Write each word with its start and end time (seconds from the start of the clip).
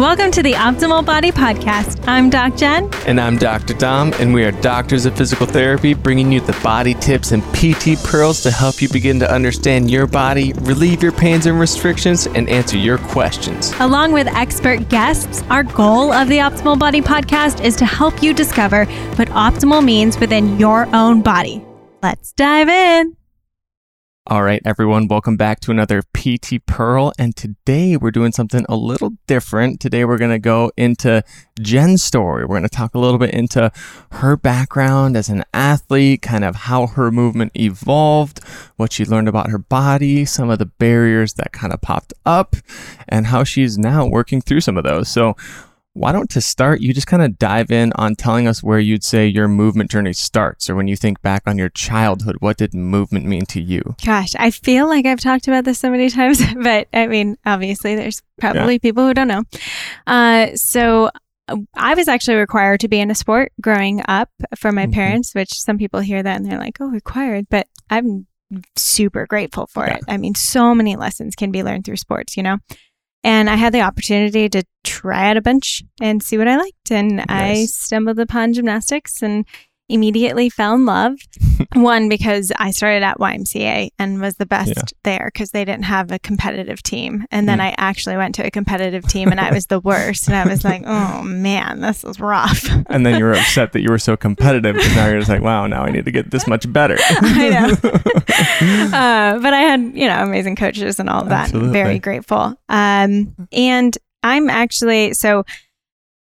Welcome 0.00 0.30
to 0.30 0.42
the 0.42 0.54
Optimal 0.54 1.04
Body 1.04 1.30
Podcast. 1.30 2.08
I'm 2.08 2.30
Doc 2.30 2.56
Jen. 2.56 2.88
And 3.06 3.20
I'm 3.20 3.36
Dr. 3.36 3.74
Dom, 3.74 4.14
and 4.14 4.32
we 4.32 4.42
are 4.44 4.50
doctors 4.50 5.04
of 5.04 5.14
physical 5.14 5.44
therapy, 5.44 5.92
bringing 5.92 6.32
you 6.32 6.40
the 6.40 6.58
body 6.62 6.94
tips 6.94 7.32
and 7.32 7.42
PT 7.52 8.02
pearls 8.02 8.42
to 8.44 8.50
help 8.50 8.80
you 8.80 8.88
begin 8.88 9.20
to 9.20 9.30
understand 9.30 9.90
your 9.90 10.06
body, 10.06 10.54
relieve 10.62 11.02
your 11.02 11.12
pains 11.12 11.44
and 11.44 11.60
restrictions, 11.60 12.26
and 12.28 12.48
answer 12.48 12.78
your 12.78 12.96
questions. 12.96 13.74
Along 13.78 14.12
with 14.12 14.26
expert 14.28 14.88
guests, 14.88 15.42
our 15.50 15.64
goal 15.64 16.14
of 16.14 16.28
the 16.28 16.38
Optimal 16.38 16.78
Body 16.78 17.02
Podcast 17.02 17.62
is 17.62 17.76
to 17.76 17.84
help 17.84 18.22
you 18.22 18.32
discover 18.32 18.86
what 19.16 19.28
optimal 19.28 19.84
means 19.84 20.18
within 20.18 20.58
your 20.58 20.88
own 20.96 21.20
body. 21.20 21.62
Let's 22.02 22.32
dive 22.32 22.70
in. 22.70 23.19
All 24.26 24.42
right, 24.42 24.60
everyone, 24.66 25.08
welcome 25.08 25.38
back 25.38 25.60
to 25.60 25.70
another 25.70 26.02
PT 26.12 26.64
Pearl. 26.66 27.10
And 27.18 27.34
today 27.34 27.96
we're 27.96 28.10
doing 28.10 28.32
something 28.32 28.66
a 28.68 28.76
little 28.76 29.14
different. 29.26 29.80
Today 29.80 30.04
we're 30.04 30.18
going 30.18 30.30
to 30.30 30.38
go 30.38 30.70
into 30.76 31.24
Jen's 31.58 32.02
story. 32.02 32.44
We're 32.44 32.58
going 32.58 32.68
to 32.68 32.68
talk 32.68 32.94
a 32.94 32.98
little 32.98 33.18
bit 33.18 33.30
into 33.30 33.72
her 34.12 34.36
background 34.36 35.16
as 35.16 35.30
an 35.30 35.44
athlete, 35.54 36.20
kind 36.20 36.44
of 36.44 36.54
how 36.54 36.88
her 36.88 37.10
movement 37.10 37.52
evolved, 37.56 38.44
what 38.76 38.92
she 38.92 39.06
learned 39.06 39.26
about 39.26 39.48
her 39.48 39.58
body, 39.58 40.26
some 40.26 40.50
of 40.50 40.58
the 40.58 40.66
barriers 40.66 41.32
that 41.34 41.52
kind 41.52 41.72
of 41.72 41.80
popped 41.80 42.12
up, 42.26 42.56
and 43.08 43.28
how 43.28 43.42
she's 43.42 43.78
now 43.78 44.06
working 44.06 44.42
through 44.42 44.60
some 44.60 44.76
of 44.76 44.84
those. 44.84 45.08
So, 45.08 45.34
why 45.92 46.12
don't 46.12 46.30
to 46.30 46.40
start, 46.40 46.80
you 46.80 46.94
just 46.94 47.06
kind 47.06 47.22
of 47.22 47.38
dive 47.38 47.70
in 47.70 47.92
on 47.96 48.14
telling 48.14 48.46
us 48.46 48.62
where 48.62 48.78
you'd 48.78 49.02
say 49.02 49.26
your 49.26 49.48
movement 49.48 49.90
journey 49.90 50.12
starts, 50.12 50.70
or 50.70 50.76
when 50.76 50.86
you 50.86 50.96
think 50.96 51.20
back 51.20 51.42
on 51.46 51.58
your 51.58 51.68
childhood, 51.68 52.36
what 52.38 52.56
did 52.56 52.74
movement 52.74 53.26
mean 53.26 53.44
to 53.46 53.60
you? 53.60 53.96
Gosh, 54.04 54.34
I 54.38 54.50
feel 54.50 54.86
like 54.86 55.04
I've 55.04 55.20
talked 55.20 55.48
about 55.48 55.64
this 55.64 55.78
so 55.78 55.90
many 55.90 56.08
times, 56.10 56.42
but 56.54 56.88
I 56.92 57.06
mean, 57.06 57.36
obviously, 57.44 57.96
there's 57.96 58.22
probably 58.38 58.74
yeah. 58.74 58.78
people 58.78 59.06
who 59.06 59.14
don't 59.14 59.28
know. 59.28 59.42
Uh, 60.06 60.54
so 60.54 61.10
uh, 61.48 61.56
I 61.74 61.94
was 61.94 62.06
actually 62.06 62.36
required 62.36 62.80
to 62.80 62.88
be 62.88 63.00
in 63.00 63.10
a 63.10 63.14
sport 63.14 63.52
growing 63.60 64.02
up 64.06 64.30
from 64.56 64.76
my 64.76 64.84
mm-hmm. 64.84 64.92
parents, 64.92 65.34
which 65.34 65.52
some 65.52 65.76
people 65.76 66.00
hear 66.00 66.22
that 66.22 66.36
and 66.36 66.46
they're 66.46 66.58
like, 66.58 66.76
oh, 66.80 66.88
required. 66.88 67.46
But 67.50 67.66
I'm 67.90 68.26
super 68.76 69.26
grateful 69.26 69.66
for 69.66 69.86
yeah. 69.86 69.96
it. 69.96 70.02
I 70.08 70.16
mean, 70.16 70.34
so 70.34 70.74
many 70.74 70.96
lessons 70.96 71.34
can 71.34 71.50
be 71.50 71.62
learned 71.62 71.84
through 71.84 71.96
sports, 71.96 72.36
you 72.36 72.42
know? 72.42 72.58
And 73.22 73.50
I 73.50 73.56
had 73.56 73.74
the 73.74 73.82
opportunity 73.82 74.48
to 74.48 74.62
try 74.84 75.30
out 75.30 75.36
a 75.36 75.42
bunch 75.42 75.82
and 76.00 76.22
see 76.22 76.38
what 76.38 76.48
I 76.48 76.56
liked. 76.56 76.90
And 76.90 77.16
nice. 77.16 77.28
I 77.28 77.66
stumbled 77.66 78.18
upon 78.18 78.54
gymnastics 78.54 79.22
and 79.22 79.44
immediately 79.88 80.48
fell 80.48 80.74
in 80.74 80.86
love. 80.86 81.16
One, 81.74 82.08
because 82.08 82.52
I 82.58 82.72
started 82.72 83.02
at 83.02 83.18
YMCA 83.18 83.90
and 83.98 84.20
was 84.20 84.36
the 84.36 84.46
best 84.46 84.72
yeah. 84.76 84.82
there 85.04 85.30
because 85.32 85.50
they 85.50 85.64
didn't 85.64 85.84
have 85.84 86.10
a 86.10 86.18
competitive 86.18 86.82
team. 86.82 87.26
And 87.30 87.48
then 87.48 87.58
mm. 87.58 87.64
I 87.64 87.74
actually 87.78 88.16
went 88.16 88.34
to 88.36 88.46
a 88.46 88.50
competitive 88.50 89.06
team 89.06 89.30
and 89.30 89.40
I 89.40 89.52
was 89.52 89.66
the 89.66 89.78
worst. 89.78 90.26
And 90.26 90.36
I 90.36 90.46
was 90.46 90.64
like, 90.64 90.82
oh 90.86 91.22
man, 91.22 91.80
this 91.80 92.02
is 92.02 92.18
rough. 92.18 92.68
and 92.88 93.06
then 93.06 93.18
you 93.18 93.24
were 93.24 93.34
upset 93.34 93.72
that 93.72 93.82
you 93.82 93.90
were 93.90 93.98
so 93.98 94.16
competitive 94.16 94.74
because 94.74 94.96
now 94.96 95.06
you're 95.06 95.20
just 95.20 95.30
like, 95.30 95.42
wow, 95.42 95.66
now 95.66 95.84
I 95.84 95.90
need 95.90 96.04
to 96.06 96.10
get 96.10 96.30
this 96.30 96.46
much 96.46 96.70
better. 96.72 96.96
I 97.10 97.48
know. 97.50 97.90
uh, 98.96 99.38
but 99.38 99.54
I 99.54 99.60
had, 99.60 99.80
you 99.94 100.06
know, 100.06 100.22
amazing 100.24 100.56
coaches 100.56 100.98
and 100.98 101.08
all 101.08 101.22
of 101.22 101.28
that. 101.28 101.44
Absolutely. 101.44 101.72
Very 101.72 101.98
grateful. 101.98 102.54
Um, 102.68 103.34
and 103.52 103.96
I'm 104.22 104.50
actually, 104.50 105.14
so 105.14 105.44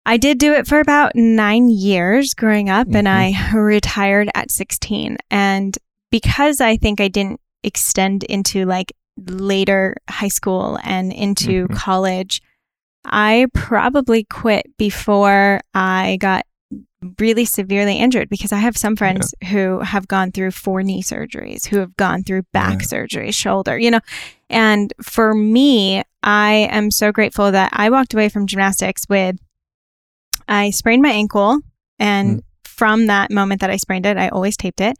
I 0.08 0.16
did 0.16 0.38
do 0.38 0.54
it 0.54 0.66
for 0.66 0.80
about 0.80 1.14
nine 1.14 1.68
years 1.68 2.32
growing 2.32 2.70
up, 2.70 2.86
mm-hmm. 2.86 2.96
and 2.96 3.08
I 3.08 3.52
retired 3.54 4.30
at 4.34 4.50
16. 4.50 5.18
And 5.30 5.76
because 6.10 6.62
I 6.62 6.78
think 6.78 6.98
I 6.98 7.08
didn't 7.08 7.42
extend 7.62 8.24
into 8.24 8.64
like 8.64 8.94
later 9.26 9.96
high 10.08 10.28
school 10.28 10.78
and 10.82 11.12
into 11.12 11.66
mm-hmm. 11.66 11.74
college, 11.74 12.40
I 13.04 13.48
probably 13.52 14.24
quit 14.24 14.74
before 14.78 15.60
I 15.74 16.16
got 16.22 16.46
really 17.18 17.44
severely 17.44 17.96
injured 17.96 18.30
because 18.30 18.50
I 18.50 18.56
have 18.56 18.78
some 18.78 18.96
friends 18.96 19.34
yeah. 19.42 19.48
who 19.48 19.80
have 19.80 20.08
gone 20.08 20.32
through 20.32 20.52
four 20.52 20.82
knee 20.82 21.02
surgeries, 21.02 21.66
who 21.66 21.80
have 21.80 21.94
gone 21.98 22.22
through 22.22 22.44
back 22.54 22.80
yeah. 22.80 22.86
surgery, 22.86 23.30
shoulder, 23.30 23.78
you 23.78 23.90
know. 23.90 24.00
And 24.48 24.90
for 25.02 25.34
me, 25.34 26.02
I 26.22 26.68
am 26.70 26.90
so 26.90 27.12
grateful 27.12 27.52
that 27.52 27.70
I 27.74 27.90
walked 27.90 28.14
away 28.14 28.30
from 28.30 28.46
gymnastics 28.46 29.04
with 29.06 29.36
I 30.48 30.70
sprained 30.70 31.02
my 31.02 31.10
ankle. 31.10 31.60
And 31.98 32.38
mm. 32.38 32.44
from 32.64 33.06
that 33.06 33.30
moment 33.30 33.60
that 33.60 33.70
I 33.70 33.76
sprained 33.76 34.06
it, 34.06 34.16
I 34.16 34.28
always 34.28 34.56
taped 34.56 34.80
it. 34.80 34.96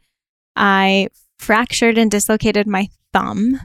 I 0.55 1.07
fractured 1.37 1.97
and 1.97 2.11
dislocated 2.11 2.67
my 2.67 2.89
thumb, 3.13 3.59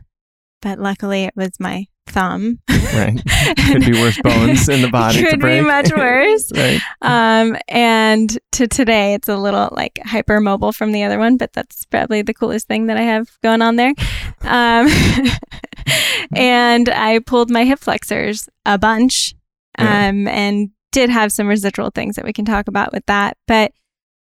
but 0.62 0.78
luckily 0.78 1.24
it 1.24 1.36
was 1.36 1.58
my 1.58 1.86
thumb. 2.06 2.60
Right. 2.68 3.20
Could 3.66 3.84
be 3.84 3.92
worse 3.92 4.20
bones 4.20 4.68
in 4.68 4.82
the 4.82 4.90
body. 4.90 5.22
Could 5.22 5.40
be 5.40 5.60
much 5.60 5.90
worse. 5.92 6.52
right. 6.56 6.80
Um, 7.02 7.56
and 7.68 8.38
to 8.52 8.68
today, 8.68 9.14
it's 9.14 9.28
a 9.28 9.36
little 9.36 9.68
like 9.72 9.94
hypermobile 10.06 10.74
from 10.74 10.92
the 10.92 11.02
other 11.02 11.18
one, 11.18 11.36
but 11.36 11.52
that's 11.52 11.84
probably 11.86 12.22
the 12.22 12.34
coolest 12.34 12.68
thing 12.68 12.86
that 12.86 12.96
I 12.96 13.02
have 13.02 13.36
going 13.42 13.62
on 13.62 13.76
there. 13.76 13.94
Um, 14.42 14.88
and 16.36 16.88
I 16.88 17.20
pulled 17.26 17.50
my 17.50 17.64
hip 17.64 17.80
flexors 17.80 18.48
a 18.64 18.78
bunch. 18.78 19.34
Yeah. 19.78 20.08
Um, 20.08 20.28
and 20.28 20.70
did 20.94 21.10
have 21.10 21.32
some 21.32 21.48
residual 21.48 21.90
things 21.90 22.14
that 22.14 22.24
we 22.24 22.32
can 22.32 22.44
talk 22.44 22.68
about 22.68 22.92
with 22.92 23.04
that, 23.06 23.36
but 23.48 23.72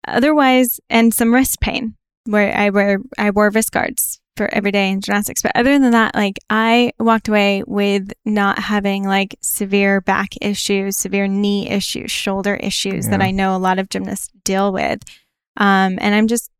otherwise, 0.05 0.79
and 0.89 1.13
some 1.13 1.33
wrist 1.33 1.61
pain 1.61 1.95
where 2.25 2.53
I 2.55 2.69
wear 2.69 2.99
I 3.17 3.31
wore 3.31 3.49
wrist 3.49 3.71
guards 3.71 4.19
for 4.35 4.53
every 4.53 4.71
day 4.71 4.89
in 4.89 4.99
gymnastics. 4.99 5.41
But 5.41 5.53
other 5.55 5.79
than 5.79 5.91
that, 5.91 6.13
like 6.13 6.37
I 6.49 6.91
walked 6.99 7.29
away 7.29 7.63
with 7.65 8.11
not 8.25 8.59
having 8.59 9.07
like 9.07 9.37
severe 9.41 10.01
back 10.01 10.31
issues, 10.41 10.97
severe 10.97 11.25
knee 11.27 11.69
issues, 11.69 12.11
shoulder 12.11 12.55
issues 12.55 13.05
yeah. 13.05 13.11
that 13.11 13.21
I 13.21 13.31
know 13.31 13.55
a 13.55 13.57
lot 13.57 13.79
of 13.79 13.89
gymnasts 13.89 14.29
deal 14.43 14.73
with. 14.73 15.01
Um, 15.55 15.97
and 16.01 16.13
I'm 16.13 16.27
just 16.27 16.51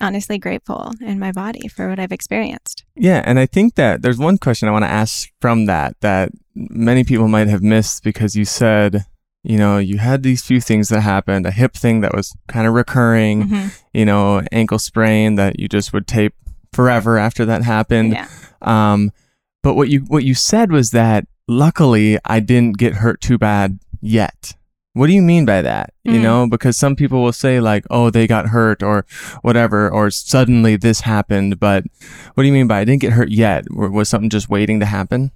honestly 0.00 0.38
grateful 0.38 0.92
in 1.00 1.20
my 1.20 1.30
body 1.30 1.68
for 1.68 1.88
what 1.88 2.00
I've 2.00 2.12
experienced. 2.12 2.84
Yeah, 2.96 3.22
and 3.24 3.38
I 3.38 3.46
think 3.46 3.76
that 3.76 4.02
there's 4.02 4.18
one 4.18 4.38
question 4.38 4.68
I 4.68 4.72
want 4.72 4.84
to 4.84 4.90
ask 4.90 5.30
from 5.40 5.66
that 5.66 5.96
that 6.00 6.32
many 6.54 7.04
people 7.04 7.28
might 7.28 7.46
have 7.46 7.62
missed 7.62 8.02
because 8.02 8.34
you 8.34 8.44
said 8.44 9.06
you 9.46 9.58
know, 9.58 9.78
you 9.78 9.98
had 9.98 10.24
these 10.24 10.42
few 10.42 10.60
things 10.60 10.88
that 10.88 11.02
happened, 11.02 11.46
a 11.46 11.52
hip 11.52 11.74
thing 11.74 12.00
that 12.00 12.12
was 12.12 12.36
kind 12.48 12.66
of 12.66 12.74
recurring, 12.74 13.44
mm-hmm. 13.44 13.68
you 13.94 14.04
know, 14.04 14.42
ankle 14.50 14.80
sprain 14.80 15.36
that 15.36 15.60
you 15.60 15.68
just 15.68 15.92
would 15.92 16.08
tape 16.08 16.34
forever 16.72 17.16
after 17.16 17.44
that 17.44 17.62
happened. 17.62 18.12
Yeah. 18.12 18.28
Um, 18.62 19.12
but 19.62 19.74
what 19.74 19.88
you 19.88 20.00
what 20.08 20.24
you 20.24 20.34
said 20.34 20.72
was 20.72 20.90
that 20.90 21.26
luckily 21.46 22.18
I 22.24 22.40
didn't 22.40 22.76
get 22.76 22.94
hurt 22.94 23.20
too 23.20 23.38
bad 23.38 23.78
yet. 24.00 24.54
What 24.94 25.06
do 25.06 25.12
you 25.12 25.22
mean 25.22 25.44
by 25.44 25.62
that? 25.62 25.92
Mm. 26.04 26.14
You 26.14 26.20
know, 26.20 26.48
because 26.48 26.76
some 26.76 26.96
people 26.96 27.22
will 27.22 27.32
say 27.32 27.60
like, 27.60 27.84
"Oh, 27.88 28.10
they 28.10 28.26
got 28.26 28.48
hurt," 28.48 28.82
or 28.82 29.06
whatever, 29.42 29.88
or 29.88 30.10
suddenly 30.10 30.74
this 30.76 31.02
happened. 31.02 31.60
But 31.60 31.84
what 32.34 32.42
do 32.42 32.48
you 32.48 32.52
mean 32.52 32.66
by 32.66 32.80
I 32.80 32.84
didn't 32.84 33.02
get 33.02 33.12
hurt 33.12 33.30
yet? 33.30 33.70
Was 33.70 34.08
something 34.08 34.30
just 34.30 34.48
waiting 34.48 34.80
to 34.80 34.86
happen? 34.86 35.30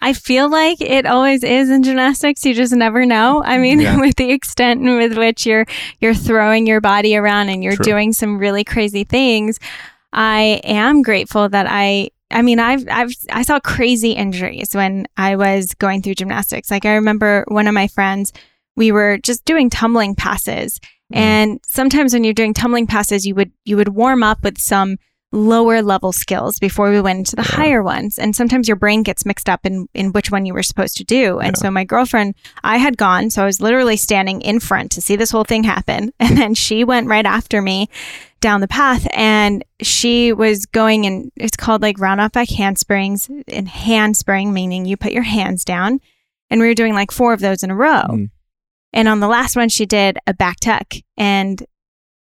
I 0.00 0.12
feel 0.12 0.50
like 0.50 0.80
it 0.80 1.06
always 1.06 1.42
is 1.42 1.70
in 1.70 1.82
gymnastics. 1.82 2.44
You 2.44 2.54
just 2.54 2.72
never 2.72 3.04
know. 3.04 3.42
I 3.44 3.58
mean, 3.58 3.80
yeah. 3.80 3.96
with 4.00 4.16
the 4.16 4.30
extent 4.30 4.82
with 4.82 5.16
which 5.16 5.46
you're 5.46 5.66
you're 6.00 6.14
throwing 6.14 6.66
your 6.66 6.80
body 6.80 7.16
around 7.16 7.48
and 7.48 7.62
you're 7.62 7.76
True. 7.76 7.84
doing 7.84 8.12
some 8.12 8.38
really 8.38 8.64
crazy 8.64 9.04
things, 9.04 9.58
I 10.12 10.60
am 10.64 11.02
grateful 11.02 11.48
that 11.48 11.66
I 11.68 12.10
I 12.30 12.42
mean, 12.42 12.58
I've 12.58 12.86
I've 12.90 13.12
I 13.30 13.42
saw 13.42 13.58
crazy 13.60 14.12
injuries 14.12 14.74
when 14.74 15.06
I 15.16 15.36
was 15.36 15.74
going 15.74 16.02
through 16.02 16.14
gymnastics. 16.14 16.70
Like 16.70 16.84
I 16.84 16.94
remember 16.94 17.44
one 17.48 17.66
of 17.66 17.74
my 17.74 17.88
friends, 17.88 18.32
we 18.76 18.92
were 18.92 19.18
just 19.18 19.44
doing 19.44 19.70
tumbling 19.70 20.14
passes. 20.14 20.78
Mm. 21.12 21.16
And 21.16 21.60
sometimes 21.66 22.12
when 22.12 22.24
you're 22.24 22.34
doing 22.34 22.54
tumbling 22.54 22.86
passes, 22.86 23.26
you 23.26 23.34
would 23.34 23.50
you 23.64 23.76
would 23.76 23.88
warm 23.88 24.22
up 24.22 24.42
with 24.42 24.58
some 24.58 24.98
lower 25.30 25.82
level 25.82 26.10
skills 26.10 26.58
before 26.58 26.90
we 26.90 27.00
went 27.00 27.18
into 27.18 27.36
the 27.36 27.42
yeah. 27.42 27.56
higher 27.56 27.82
ones. 27.82 28.18
And 28.18 28.34
sometimes 28.34 28.66
your 28.66 28.76
brain 28.76 29.02
gets 29.02 29.26
mixed 29.26 29.48
up 29.48 29.66
in, 29.66 29.88
in 29.92 30.12
which 30.12 30.30
one 30.30 30.46
you 30.46 30.54
were 30.54 30.62
supposed 30.62 30.96
to 30.96 31.04
do. 31.04 31.38
And 31.38 31.54
yeah. 31.56 31.62
so 31.62 31.70
my 31.70 31.84
girlfriend, 31.84 32.34
I 32.64 32.78
had 32.78 32.96
gone, 32.96 33.30
so 33.30 33.42
I 33.42 33.46
was 33.46 33.60
literally 33.60 33.96
standing 33.96 34.40
in 34.40 34.58
front 34.58 34.90
to 34.92 35.02
see 35.02 35.16
this 35.16 35.30
whole 35.30 35.44
thing 35.44 35.64
happen. 35.64 36.12
And 36.28 36.36
then 36.36 36.54
she 36.54 36.84
went 36.84 37.08
right 37.08 37.24
after 37.24 37.62
me 37.62 37.88
down 38.40 38.60
the 38.60 38.68
path 38.68 39.08
and 39.12 39.64
she 39.80 40.32
was 40.32 40.66
going 40.66 41.06
and 41.06 41.32
it's 41.36 41.56
called 41.56 41.80
like 41.80 41.98
round 41.98 42.20
off 42.20 42.32
back 42.32 42.50
handsprings 42.50 43.30
and 43.48 43.66
handspring, 43.66 44.52
meaning 44.52 44.84
you 44.84 44.98
put 44.98 45.12
your 45.12 45.22
hands 45.22 45.64
down. 45.64 46.00
And 46.50 46.60
we 46.60 46.66
were 46.66 46.74
doing 46.74 46.92
like 46.92 47.10
four 47.10 47.32
of 47.32 47.40
those 47.40 47.62
in 47.62 47.70
a 47.70 47.74
row. 47.74 48.04
Mm. 48.08 48.30
And 48.92 49.08
on 49.08 49.20
the 49.20 49.28
last 49.28 49.56
one, 49.56 49.70
she 49.70 49.86
did 49.86 50.18
a 50.26 50.34
back 50.34 50.60
tuck 50.60 50.94
and 51.16 51.64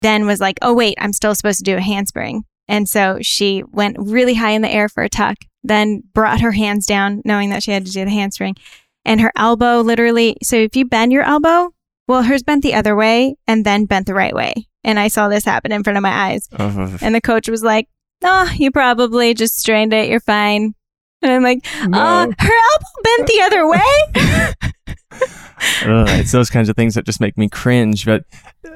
then 0.01 0.27
was 0.27 0.42
like, 0.42 0.60
oh, 0.62 0.74
wait, 0.74 0.98
I'm 1.00 1.13
still 1.13 1.33
supposed 1.33 1.60
to 1.60 1.63
do 1.63 1.77
a 1.77 1.81
handspring. 1.81 2.44
And 2.74 2.90
so 2.90 3.20
she 3.22 3.62
went 3.72 3.98
really 4.00 4.34
high 4.34 4.50
in 4.50 4.64
the 4.64 4.70
air 4.70 4.90
for 4.90 5.04
a 5.04 5.10
tuck, 5.10 5.38
then 5.64 6.02
brought 6.16 6.42
her 6.42 6.54
hands 6.54 6.88
down, 6.88 7.22
knowing 7.24 7.52
that 7.52 7.62
she 7.62 7.70
had 7.70 7.86
to 7.86 7.92
do 7.92 8.04
the 8.04 8.10
handspring. 8.10 8.56
And 9.06 9.22
her 9.22 9.31
elbow 9.36 9.81
literally, 9.81 10.38
so 10.42 10.56
if 10.56 10.75
you 10.75 10.84
bend 10.84 11.12
your 11.12 11.22
elbow, 11.22 11.70
well, 12.08 12.24
hers 12.24 12.42
bent 12.42 12.64
the 12.64 12.74
other 12.74 12.96
way 12.96 13.36
and 13.46 13.64
then 13.64 13.86
bent 13.86 14.08
the 14.08 14.16
right 14.16 14.34
way. 14.34 14.56
And 14.84 14.98
I 15.00 15.08
saw 15.10 15.28
this 15.30 15.46
happen 15.46 15.72
in 15.72 15.84
front 15.84 15.98
of 15.98 16.02
my 16.02 16.31
eyes. 16.31 16.50
Uh-huh. 16.52 16.98
And 17.00 17.14
the 17.14 17.22
coach 17.22 17.48
was 17.48 17.64
like, 17.64 17.90
Oh, 18.24 18.52
you 18.56 18.72
probably 18.72 19.36
just 19.36 19.56
strained 19.60 19.94
it. 19.94 20.10
You're 20.10 20.20
fine. 20.20 20.74
And 21.22 21.31
I'm 21.31 21.44
like, 21.44 21.64
no. 21.86 21.96
uh, 21.96 22.25
her 22.25 22.54
elbow 22.72 22.86
bent 23.04 23.28
the 23.28 23.42
other 23.44 23.68
way. 23.68 24.74
Ugh, 25.86 26.20
it's 26.20 26.31
those 26.31 26.50
kinds 26.50 26.70
of 26.70 26.75
things 26.75 26.96
that 26.96 27.06
just 27.06 27.22
make 27.22 27.38
me 27.38 27.50
cringe. 27.50 28.04
But 28.04 28.24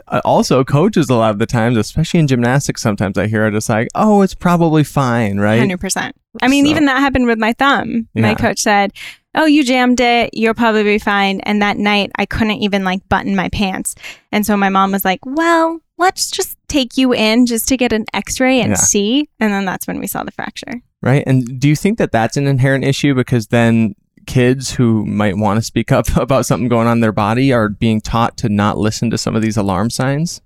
Uh, 0.08 0.22
also, 0.24 0.64
coaches 0.64 1.10
a 1.10 1.16
lot 1.16 1.32
of 1.32 1.40
the 1.40 1.46
times, 1.46 1.78
especially 1.78 2.20
in 2.20 2.28
gymnastics, 2.28 2.82
sometimes 2.82 3.18
I 3.18 3.28
hear 3.28 3.46
it 3.46 3.52
just 3.52 3.70
like, 3.70 3.88
"Oh, 3.96 4.22
it's 4.22 4.36
probably 4.36 4.84
fine, 4.84 5.38
right?" 5.40 5.60
Hundred 5.60 5.80
percent. 5.80 6.16
I 6.42 6.48
mean, 6.48 6.66
so, 6.66 6.72
even 6.72 6.86
that 6.86 7.00
happened 7.00 7.26
with 7.26 7.40
my 7.40 7.54
thumb. 7.54 8.08
Yeah. 8.14 8.22
My 8.22 8.36
coach 8.36 8.60
said, 8.60 8.94
"Oh, 9.36 9.46
you 9.46 9.64
jammed 9.64 10.00
it. 10.00 10.32
You'll 10.34 10.54
probably 10.54 10.84
be 10.84 11.00
fine." 11.00 11.40
And 11.42 11.62
that 11.62 11.78
night, 11.78 12.12
I 12.16 12.26
couldn't 12.26 12.62
even 12.62 12.84
like 12.84 13.08
button 13.10 13.36
my 13.36 13.50
pants, 13.50 13.96
and 14.32 14.46
so 14.46 14.56
my 14.58 14.70
mom 14.70 14.92
was 14.92 15.06
like, 15.06 15.20
"Well." 15.26 15.82
Let's 16.00 16.30
just 16.30 16.56
take 16.68 16.96
you 16.96 17.12
in 17.12 17.48
just 17.48 17.68
to 17.70 17.76
get 17.76 17.92
an 17.92 18.06
x 18.14 18.40
ray 18.40 18.62
and 18.62 18.74
yeah. 18.74 18.76
see. 18.76 19.30
And 19.40 19.52
then 19.52 19.66
that's 19.66 19.88
when 19.88 20.00
we 20.00 20.06
saw 20.06 20.22
the 20.22 20.30
fracture. 20.30 20.80
Right. 21.02 21.24
And 21.26 21.60
do 21.60 21.68
you 21.68 21.76
think 21.76 21.98
that 21.98 22.12
that's 22.12 22.38
an 22.38 22.46
inherent 22.46 22.84
issue? 22.84 23.16
Because 23.16 23.48
then 23.48 23.96
kids 24.28 24.72
who 24.72 25.06
might 25.06 25.38
want 25.38 25.58
to 25.58 25.64
speak 25.64 25.92
up 25.92 26.08
about 26.18 26.46
something 26.46 26.68
going 26.68 26.88
on 26.88 26.98
in 26.98 27.02
their 27.02 27.12
body 27.12 27.52
are 27.52 27.70
being 27.70 28.02
taught 28.02 28.38
to 28.38 28.50
not 28.50 28.78
listen 28.78 29.10
to 29.10 29.18
some 29.18 29.36
of 29.36 29.42
these 29.42 29.58
alarm 29.58 29.90
signs? 29.90 30.42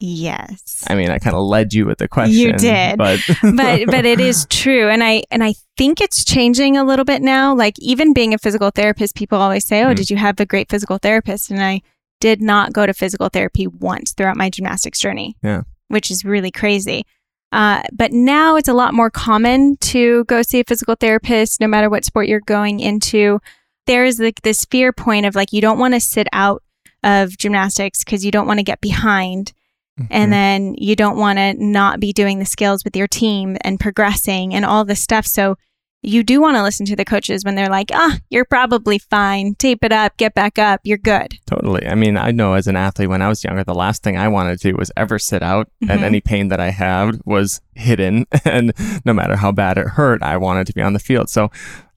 Yes. 0.00 0.84
I 0.86 0.94
mean, 0.94 1.10
I 1.10 1.18
kind 1.18 1.34
of 1.34 1.42
led 1.42 1.74
you 1.74 1.84
with 1.84 1.98
the 1.98 2.06
question. 2.06 2.36
You 2.36 2.52
did. 2.52 2.98
But 2.98 3.20
but 3.42 3.86
but 3.86 4.04
it 4.04 4.20
is 4.20 4.46
true 4.50 4.88
and 4.88 5.02
I 5.02 5.24
and 5.30 5.42
I 5.42 5.54
think 5.76 6.00
it's 6.00 6.24
changing 6.24 6.76
a 6.76 6.84
little 6.84 7.04
bit 7.04 7.20
now. 7.20 7.54
Like 7.54 7.78
even 7.80 8.12
being 8.12 8.32
a 8.32 8.38
physical 8.38 8.70
therapist, 8.70 9.16
people 9.16 9.40
always 9.40 9.66
say, 9.66 9.82
"Oh, 9.82 9.88
mm. 9.88 9.96
did 9.96 10.08
you 10.08 10.16
have 10.16 10.38
a 10.38 10.46
great 10.46 10.70
physical 10.70 10.98
therapist?" 10.98 11.50
And 11.50 11.60
I 11.60 11.82
did 12.20 12.40
not 12.40 12.72
go 12.72 12.86
to 12.86 12.94
physical 12.94 13.28
therapy 13.28 13.66
once 13.66 14.12
throughout 14.12 14.36
my 14.36 14.50
gymnastics 14.50 15.00
journey. 15.00 15.36
Yeah. 15.42 15.62
Which 15.88 16.10
is 16.10 16.24
really 16.24 16.52
crazy. 16.52 17.04
Uh, 17.50 17.82
but 17.92 18.12
now 18.12 18.56
it's 18.56 18.68
a 18.68 18.74
lot 18.74 18.92
more 18.92 19.10
common 19.10 19.76
to 19.78 20.24
go 20.24 20.42
see 20.42 20.60
a 20.60 20.64
physical 20.64 20.94
therapist, 20.94 21.60
no 21.60 21.66
matter 21.66 21.88
what 21.88 22.04
sport 22.04 22.28
you're 22.28 22.40
going 22.40 22.80
into. 22.80 23.40
There 23.86 24.04
is 24.04 24.20
like 24.20 24.42
this 24.42 24.66
fear 24.66 24.92
point 24.92 25.24
of 25.24 25.34
like, 25.34 25.52
you 25.52 25.60
don't 25.60 25.78
want 25.78 25.94
to 25.94 26.00
sit 26.00 26.28
out 26.32 26.62
of 27.02 27.38
gymnastics 27.38 28.04
because 28.04 28.24
you 28.24 28.30
don't 28.30 28.46
want 28.46 28.58
to 28.58 28.64
get 28.64 28.80
behind. 28.80 29.52
Mm-hmm. 29.98 30.06
And 30.10 30.32
then 30.32 30.74
you 30.76 30.94
don't 30.94 31.16
want 31.16 31.38
to 31.38 31.54
not 31.54 32.00
be 32.00 32.12
doing 32.12 32.38
the 32.38 32.44
skills 32.44 32.84
with 32.84 32.94
your 32.94 33.08
team 33.08 33.56
and 33.62 33.80
progressing 33.80 34.54
and 34.54 34.64
all 34.64 34.84
this 34.84 35.02
stuff. 35.02 35.26
So 35.26 35.56
you 36.02 36.22
do 36.22 36.40
want 36.40 36.56
to 36.56 36.62
listen 36.62 36.86
to 36.86 36.96
the 36.96 37.04
coaches 37.04 37.44
when 37.44 37.56
they're 37.56 37.68
like, 37.68 37.90
ah, 37.92 38.18
you're 38.30 38.44
probably 38.44 38.98
fine. 38.98 39.54
Tape 39.56 39.82
it 39.82 39.92
up, 39.92 40.16
get 40.16 40.34
back 40.34 40.58
up, 40.58 40.80
you're 40.84 40.98
good. 40.98 41.38
Totally. 41.46 41.86
I 41.86 41.94
mean, 41.94 42.16
I 42.16 42.30
know 42.30 42.54
as 42.54 42.68
an 42.68 42.76
athlete, 42.76 43.08
when 43.08 43.22
I 43.22 43.28
was 43.28 43.42
younger, 43.42 43.64
the 43.64 43.74
last 43.74 44.02
thing 44.02 44.16
I 44.16 44.28
wanted 44.28 44.60
to 44.60 44.70
do 44.70 44.76
was 44.76 44.92
ever 44.96 45.18
sit 45.18 45.42
out, 45.42 45.68
mm-hmm. 45.82 45.90
and 45.90 46.04
any 46.04 46.20
pain 46.20 46.48
that 46.48 46.60
I 46.60 46.70
had 46.70 47.20
was 47.24 47.60
hidden. 47.74 48.26
And 48.44 48.72
no 49.04 49.12
matter 49.12 49.36
how 49.36 49.52
bad 49.52 49.76
it 49.76 49.88
hurt, 49.88 50.22
I 50.22 50.38
wanted 50.38 50.66
to 50.68 50.72
be 50.72 50.80
on 50.80 50.94
the 50.94 50.98
field. 50.98 51.28
So 51.28 51.50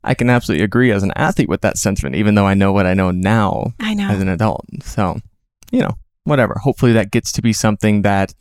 I 0.04 0.14
can 0.14 0.30
absolutely 0.30 0.66
agree 0.66 0.92
as 0.92 1.02
an 1.02 1.14
athlete 1.16 1.48
with 1.48 1.62
that 1.62 1.78
sentiment, 1.78 2.16
even 2.16 2.36
though 2.36 2.46
I 2.46 2.56
know 2.56 2.74
what 2.74 2.86
I 2.86 2.94
know 2.94 3.12
now 3.12 3.74
I 3.80 3.94
know. 3.94 4.10
as 4.10 4.20
an 4.22 4.28
adult. 4.28 4.66
So, 4.84 5.20
you 5.72 5.80
know, 5.80 5.98
whatever. 6.26 6.56
Hopefully 6.62 6.92
that 6.94 7.12
gets 7.12 7.32
to 7.34 7.42
be 7.42 7.54
something 7.54 8.02
that 8.02 8.34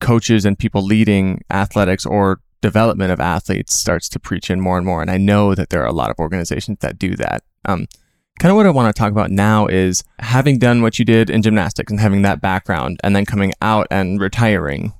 coaches 0.00 0.44
and 0.44 0.58
people 0.58 0.82
leading 0.82 1.42
athletics 1.50 2.06
or 2.06 2.40
development 2.60 3.12
of 3.12 3.20
athletes 3.20 3.74
starts 3.74 4.08
to 4.10 4.18
preach 4.18 4.50
in 4.50 4.60
more 4.60 4.76
and 4.76 4.86
more. 4.86 5.02
And 5.02 5.10
I 5.10 5.18
know 5.18 5.54
that 5.54 5.70
there 5.70 5.82
are 5.82 5.86
a 5.86 5.92
lot 5.92 6.10
of 6.10 6.18
organizations 6.18 6.78
that 6.80 6.98
do 6.98 7.16
that. 7.16 7.42
Um, 7.64 7.86
kind 8.38 8.50
of 8.50 8.56
what 8.56 8.66
I 8.66 8.70
want 8.70 8.94
to 8.94 8.98
talk 8.98 9.12
about 9.12 9.30
now 9.30 9.66
is 9.66 10.04
having 10.18 10.58
done 10.58 10.82
what 10.82 10.98
you 10.98 11.04
did 11.04 11.30
in 11.30 11.42
gymnastics 11.42 11.90
and 11.90 12.00
having 12.00 12.22
that 12.22 12.40
background 12.40 13.00
and 13.02 13.14
then 13.14 13.24
coming 13.24 13.52
out 13.62 13.86
and 13.90 14.20
retiring. 14.20 14.92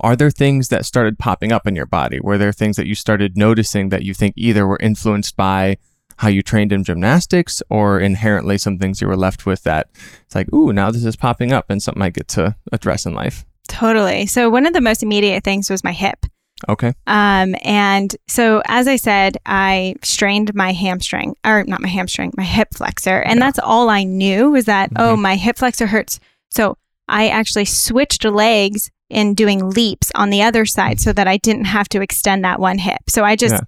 Are 0.00 0.16
there 0.16 0.30
things 0.30 0.68
that 0.68 0.86
started 0.86 1.18
popping 1.18 1.52
up 1.52 1.66
in 1.66 1.76
your 1.76 1.86
body? 1.86 2.20
Were 2.20 2.38
there 2.38 2.52
things 2.52 2.76
that 2.76 2.86
you 2.86 2.94
started 2.94 3.36
noticing 3.36 3.90
that 3.90 4.02
you 4.02 4.14
think 4.14 4.34
either 4.36 4.66
were 4.66 4.78
influenced 4.80 5.36
by 5.36 5.76
how 6.16 6.28
you 6.28 6.42
trained 6.42 6.72
in 6.72 6.84
gymnastics 6.84 7.62
or 7.70 7.98
inherently 7.98 8.58
some 8.58 8.78
things 8.78 9.00
you 9.00 9.08
were 9.08 9.16
left 9.16 9.46
with 9.46 9.62
that 9.62 9.88
it's 10.26 10.34
like, 10.34 10.52
ooh, 10.52 10.72
now 10.72 10.90
this 10.90 11.04
is 11.04 11.16
popping 11.16 11.52
up 11.52 11.70
and 11.70 11.82
something 11.82 12.02
I 12.02 12.10
get 12.10 12.28
to 12.28 12.56
address 12.72 13.06
in 13.06 13.14
life? 13.14 13.44
Totally. 13.68 14.26
So, 14.26 14.50
one 14.50 14.66
of 14.66 14.72
the 14.72 14.80
most 14.80 15.02
immediate 15.02 15.44
things 15.44 15.70
was 15.70 15.84
my 15.84 15.92
hip. 15.92 16.26
Okay. 16.68 16.92
Um, 17.06 17.54
and 17.62 18.14
so, 18.28 18.62
as 18.66 18.86
I 18.86 18.96
said, 18.96 19.38
I 19.46 19.94
strained 20.02 20.54
my 20.54 20.72
hamstring, 20.72 21.34
or 21.44 21.64
not 21.64 21.80
my 21.80 21.88
hamstring, 21.88 22.32
my 22.36 22.44
hip 22.44 22.68
flexor. 22.74 23.20
And 23.22 23.38
yeah. 23.38 23.46
that's 23.46 23.58
all 23.58 23.88
I 23.88 24.04
knew 24.04 24.50
was 24.50 24.66
that, 24.66 24.90
oh, 24.96 25.00
mm-hmm. 25.00 25.12
oh, 25.12 25.16
my 25.16 25.36
hip 25.36 25.58
flexor 25.58 25.86
hurts. 25.86 26.20
So, 26.50 26.76
I 27.08 27.28
actually 27.28 27.64
switched 27.64 28.24
legs 28.24 28.90
in 29.08 29.34
doing 29.34 29.70
leaps 29.70 30.12
on 30.14 30.30
the 30.30 30.42
other 30.42 30.64
side 30.64 31.00
so 31.00 31.12
that 31.12 31.26
I 31.26 31.38
didn't 31.38 31.64
have 31.64 31.88
to 31.88 32.00
extend 32.00 32.44
that 32.44 32.60
one 32.60 32.78
hip. 32.78 33.00
So, 33.08 33.24
I 33.24 33.36
just 33.36 33.54
yeah. 33.54 33.60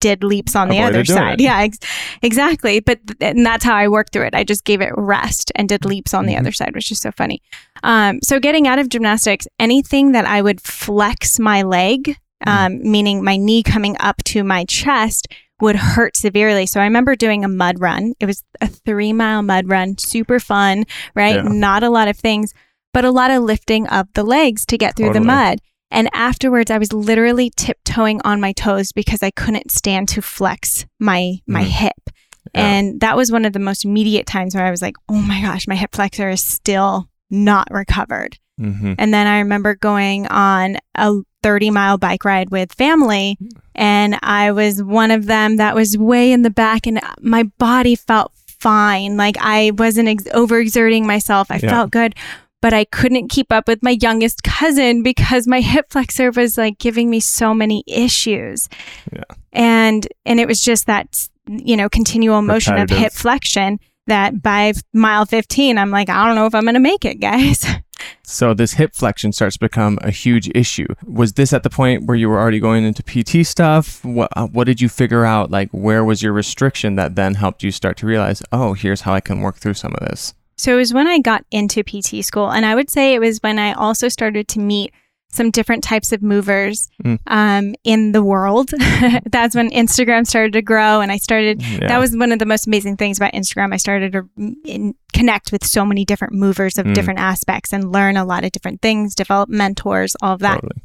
did 0.00 0.22
leaps 0.22 0.54
on 0.54 0.68
the 0.68 0.80
other 0.80 1.04
side. 1.04 1.40
It. 1.40 1.44
Yeah, 1.44 1.60
ex- 1.60 1.78
exactly. 2.22 2.80
But 2.80 3.06
th- 3.06 3.18
and 3.20 3.44
that's 3.44 3.64
how 3.64 3.74
I 3.74 3.88
worked 3.88 4.12
through 4.12 4.26
it. 4.26 4.34
I 4.34 4.44
just 4.44 4.64
gave 4.64 4.80
it 4.80 4.92
rest 4.96 5.50
and 5.56 5.68
did 5.68 5.84
leaps 5.84 6.14
on 6.14 6.24
mm-hmm. 6.24 6.28
the 6.28 6.36
other 6.36 6.52
side, 6.52 6.74
which 6.74 6.92
is 6.92 7.00
so 7.00 7.10
funny. 7.10 7.42
Um, 7.82 8.20
so, 8.22 8.38
getting 8.38 8.68
out 8.68 8.78
of 8.78 8.88
gymnastics, 8.88 9.48
anything 9.58 10.12
that 10.12 10.24
I 10.24 10.40
would 10.40 10.60
flex 10.60 11.38
my 11.38 11.62
leg 11.62 12.16
Um, 12.46 12.80
meaning 12.82 13.24
my 13.24 13.36
knee 13.36 13.62
coming 13.62 13.96
up 13.98 14.22
to 14.24 14.44
my 14.44 14.64
chest 14.64 15.28
would 15.60 15.76
hurt 15.76 16.16
severely. 16.16 16.66
So 16.66 16.80
I 16.80 16.84
remember 16.84 17.16
doing 17.16 17.44
a 17.44 17.48
mud 17.48 17.80
run. 17.80 18.14
It 18.20 18.26
was 18.26 18.44
a 18.60 18.68
three 18.68 19.12
mile 19.12 19.42
mud 19.42 19.68
run, 19.68 19.98
super 19.98 20.38
fun, 20.38 20.84
right? 21.14 21.36
Yeah. 21.36 21.42
Not 21.42 21.82
a 21.82 21.90
lot 21.90 22.08
of 22.08 22.16
things, 22.16 22.54
but 22.94 23.04
a 23.04 23.10
lot 23.10 23.30
of 23.30 23.42
lifting 23.42 23.86
of 23.88 24.08
the 24.14 24.22
legs 24.22 24.64
to 24.66 24.78
get 24.78 24.96
through 24.96 25.08
totally. 25.08 25.24
the 25.24 25.26
mud. 25.26 25.58
And 25.90 26.08
afterwards, 26.12 26.70
I 26.70 26.78
was 26.78 26.92
literally 26.92 27.50
tiptoeing 27.56 28.20
on 28.24 28.40
my 28.40 28.52
toes 28.52 28.92
because 28.92 29.22
I 29.22 29.30
couldn't 29.30 29.70
stand 29.70 30.08
to 30.10 30.22
flex 30.22 30.86
my 31.00 31.38
my 31.46 31.64
mm. 31.64 31.68
hip. 31.68 32.10
Yeah. 32.54 32.66
And 32.66 33.00
that 33.00 33.16
was 33.16 33.32
one 33.32 33.44
of 33.44 33.52
the 33.52 33.58
most 33.58 33.84
immediate 33.84 34.26
times 34.26 34.54
where 34.54 34.64
I 34.66 34.70
was 34.70 34.82
like, 34.82 34.96
"Oh 35.08 35.20
my 35.20 35.40
gosh, 35.40 35.66
my 35.66 35.76
hip 35.76 35.94
flexor 35.94 36.28
is 36.28 36.42
still 36.42 37.08
not 37.30 37.68
recovered." 37.70 38.38
Mm-hmm. 38.60 38.94
And 38.98 39.14
then 39.14 39.26
I 39.26 39.38
remember 39.38 39.74
going 39.74 40.26
on 40.26 40.76
a 40.94 41.14
30 41.48 41.70
mile 41.70 41.96
bike 41.96 42.26
ride 42.26 42.50
with 42.50 42.74
family. 42.74 43.38
And 43.74 44.18
I 44.22 44.52
was 44.52 44.82
one 44.82 45.10
of 45.10 45.24
them 45.24 45.56
that 45.56 45.74
was 45.74 45.96
way 45.96 46.30
in 46.30 46.42
the 46.42 46.50
back, 46.50 46.86
and 46.86 47.00
my 47.22 47.44
body 47.56 47.94
felt 47.94 48.32
fine. 48.34 49.16
Like 49.16 49.36
I 49.40 49.70
wasn't 49.78 50.10
ex- 50.10 50.24
overexerting 50.24 51.06
myself. 51.06 51.50
I 51.50 51.58
yeah. 51.62 51.70
felt 51.70 51.90
good, 51.90 52.14
but 52.60 52.74
I 52.74 52.84
couldn't 52.84 53.28
keep 53.28 53.50
up 53.50 53.66
with 53.66 53.82
my 53.82 53.96
youngest 53.98 54.42
cousin 54.42 55.02
because 55.02 55.46
my 55.46 55.60
hip 55.72 55.86
flexor 55.88 56.30
was 56.32 56.58
like 56.58 56.76
giving 56.78 57.08
me 57.08 57.18
so 57.18 57.54
many 57.54 57.82
issues. 57.86 58.68
Yeah. 59.10 59.22
And 59.54 60.06
and 60.26 60.40
it 60.40 60.46
was 60.46 60.60
just 60.60 60.84
that 60.84 61.28
you 61.46 61.78
know 61.78 61.88
continual 61.88 62.42
motion 62.42 62.76
of 62.76 62.90
hip 62.90 63.14
flexion 63.14 63.80
that 64.06 64.42
by 64.42 64.74
mile 64.92 65.24
15 65.24 65.78
I'm 65.78 65.90
like 65.90 66.10
I 66.10 66.26
don't 66.26 66.34
know 66.34 66.44
if 66.44 66.54
I'm 66.54 66.64
going 66.64 66.74
to 66.74 66.80
make 66.80 67.06
it, 67.06 67.20
guys. 67.20 67.64
So 68.22 68.54
this 68.54 68.74
hip 68.74 68.94
flexion 68.94 69.32
starts 69.32 69.56
to 69.56 69.60
become 69.60 69.98
a 70.02 70.10
huge 70.10 70.50
issue. 70.54 70.86
Was 71.04 71.32
this 71.34 71.52
at 71.52 71.62
the 71.62 71.70
point 71.70 72.04
where 72.04 72.16
you 72.16 72.28
were 72.28 72.38
already 72.38 72.60
going 72.60 72.84
into 72.84 73.02
PT 73.02 73.46
stuff? 73.46 74.04
What 74.04 74.30
uh, 74.36 74.46
what 74.46 74.64
did 74.64 74.80
you 74.80 74.88
figure 74.88 75.24
out? 75.24 75.50
Like 75.50 75.70
where 75.70 76.04
was 76.04 76.22
your 76.22 76.32
restriction 76.32 76.96
that 76.96 77.14
then 77.14 77.34
helped 77.34 77.62
you 77.62 77.70
start 77.70 77.96
to 77.98 78.06
realize, 78.06 78.42
oh, 78.52 78.74
here's 78.74 79.02
how 79.02 79.14
I 79.14 79.20
can 79.20 79.40
work 79.40 79.56
through 79.56 79.74
some 79.74 79.94
of 79.94 80.08
this? 80.08 80.34
So 80.56 80.74
it 80.74 80.76
was 80.76 80.92
when 80.92 81.06
I 81.06 81.20
got 81.20 81.44
into 81.52 81.84
PT 81.84 82.24
school, 82.24 82.50
and 82.50 82.66
I 82.66 82.74
would 82.74 82.90
say 82.90 83.14
it 83.14 83.20
was 83.20 83.38
when 83.38 83.60
I 83.60 83.72
also 83.74 84.08
started 84.08 84.48
to 84.48 84.58
meet 84.58 84.92
some 85.30 85.50
different 85.50 85.84
types 85.84 86.12
of 86.12 86.22
movers 86.22 86.88
mm. 87.04 87.18
um, 87.26 87.74
in 87.84 88.12
the 88.12 88.22
world. 88.22 88.70
That's 89.30 89.54
when 89.54 89.70
Instagram 89.70 90.26
started 90.26 90.52
to 90.54 90.62
grow, 90.62 91.00
and 91.00 91.12
I 91.12 91.18
started. 91.18 91.62
Yeah. 91.62 91.88
That 91.88 91.98
was 91.98 92.16
one 92.16 92.32
of 92.32 92.38
the 92.38 92.46
most 92.46 92.66
amazing 92.66 92.96
things 92.96 93.18
about 93.18 93.34
Instagram. 93.34 93.74
I 93.74 93.76
started 93.76 94.12
to 94.12 94.28
in, 94.64 94.94
connect 95.12 95.52
with 95.52 95.64
so 95.64 95.84
many 95.84 96.04
different 96.04 96.34
movers 96.34 96.78
of 96.78 96.86
mm. 96.86 96.94
different 96.94 97.20
aspects 97.20 97.72
and 97.72 97.92
learn 97.92 98.16
a 98.16 98.24
lot 98.24 98.44
of 98.44 98.52
different 98.52 98.80
things, 98.80 99.14
develop 99.14 99.48
mentors, 99.48 100.16
all 100.22 100.34
of 100.34 100.40
that. 100.40 100.60
Totally. 100.60 100.82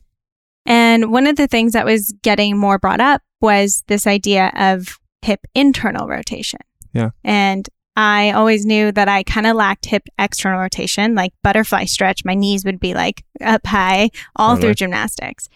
And 0.66 1.12
one 1.12 1.28
of 1.28 1.36
the 1.36 1.48
things 1.48 1.74
that 1.74 1.86
was 1.86 2.14
getting 2.22 2.58
more 2.58 2.80
brought 2.80 3.02
up 3.02 3.22
was 3.42 3.84
this 3.88 4.08
idea 4.08 4.52
of 4.56 4.98
hip 5.22 5.42
internal 5.54 6.08
rotation. 6.08 6.62
Yeah. 6.94 7.10
And 7.24 7.68
I 7.96 8.32
always 8.32 8.66
knew 8.66 8.92
that 8.92 9.08
I 9.08 9.24
kind 9.24 9.46
of 9.46 9.56
lacked 9.56 9.86
hip 9.86 10.08
external 10.18 10.60
rotation, 10.60 11.14
like 11.14 11.34
butterfly 11.44 11.86
stretch. 11.86 12.26
My 12.26 12.34
knees 12.34 12.66
would 12.66 12.80
be 12.80 12.94
like 12.94 13.24
up 13.42 13.66
high 13.68 14.10
all 14.36 14.56
through 14.56 14.74
gymnastics. 14.74 15.48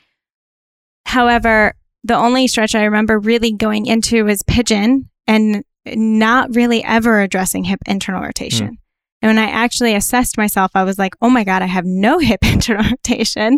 However, 1.05 1.73
the 2.03 2.15
only 2.15 2.47
stretch 2.47 2.75
I 2.75 2.83
remember 2.83 3.17
really 3.17 3.51
going 3.51 3.85
into 3.85 4.25
was 4.25 4.43
pigeon 4.43 5.09
and 5.25 5.63
not 5.85 6.55
really 6.55 6.83
ever 6.83 7.21
addressing 7.21 7.63
hip 7.63 7.79
internal 7.85 8.21
rotation. 8.21 8.73
Mm. 8.73 8.77
And 9.21 9.29
when 9.29 9.39
I 9.39 9.49
actually 9.49 9.95
assessed 9.95 10.37
myself, 10.37 10.71
I 10.75 10.83
was 10.83 10.99
like, 10.99 11.15
oh 11.21 11.29
my 11.29 11.43
God, 11.43 11.61
I 11.61 11.65
have 11.65 11.85
no 11.85 12.19
hip 12.19 12.39
internal 12.43 12.89
rotation 12.89 13.57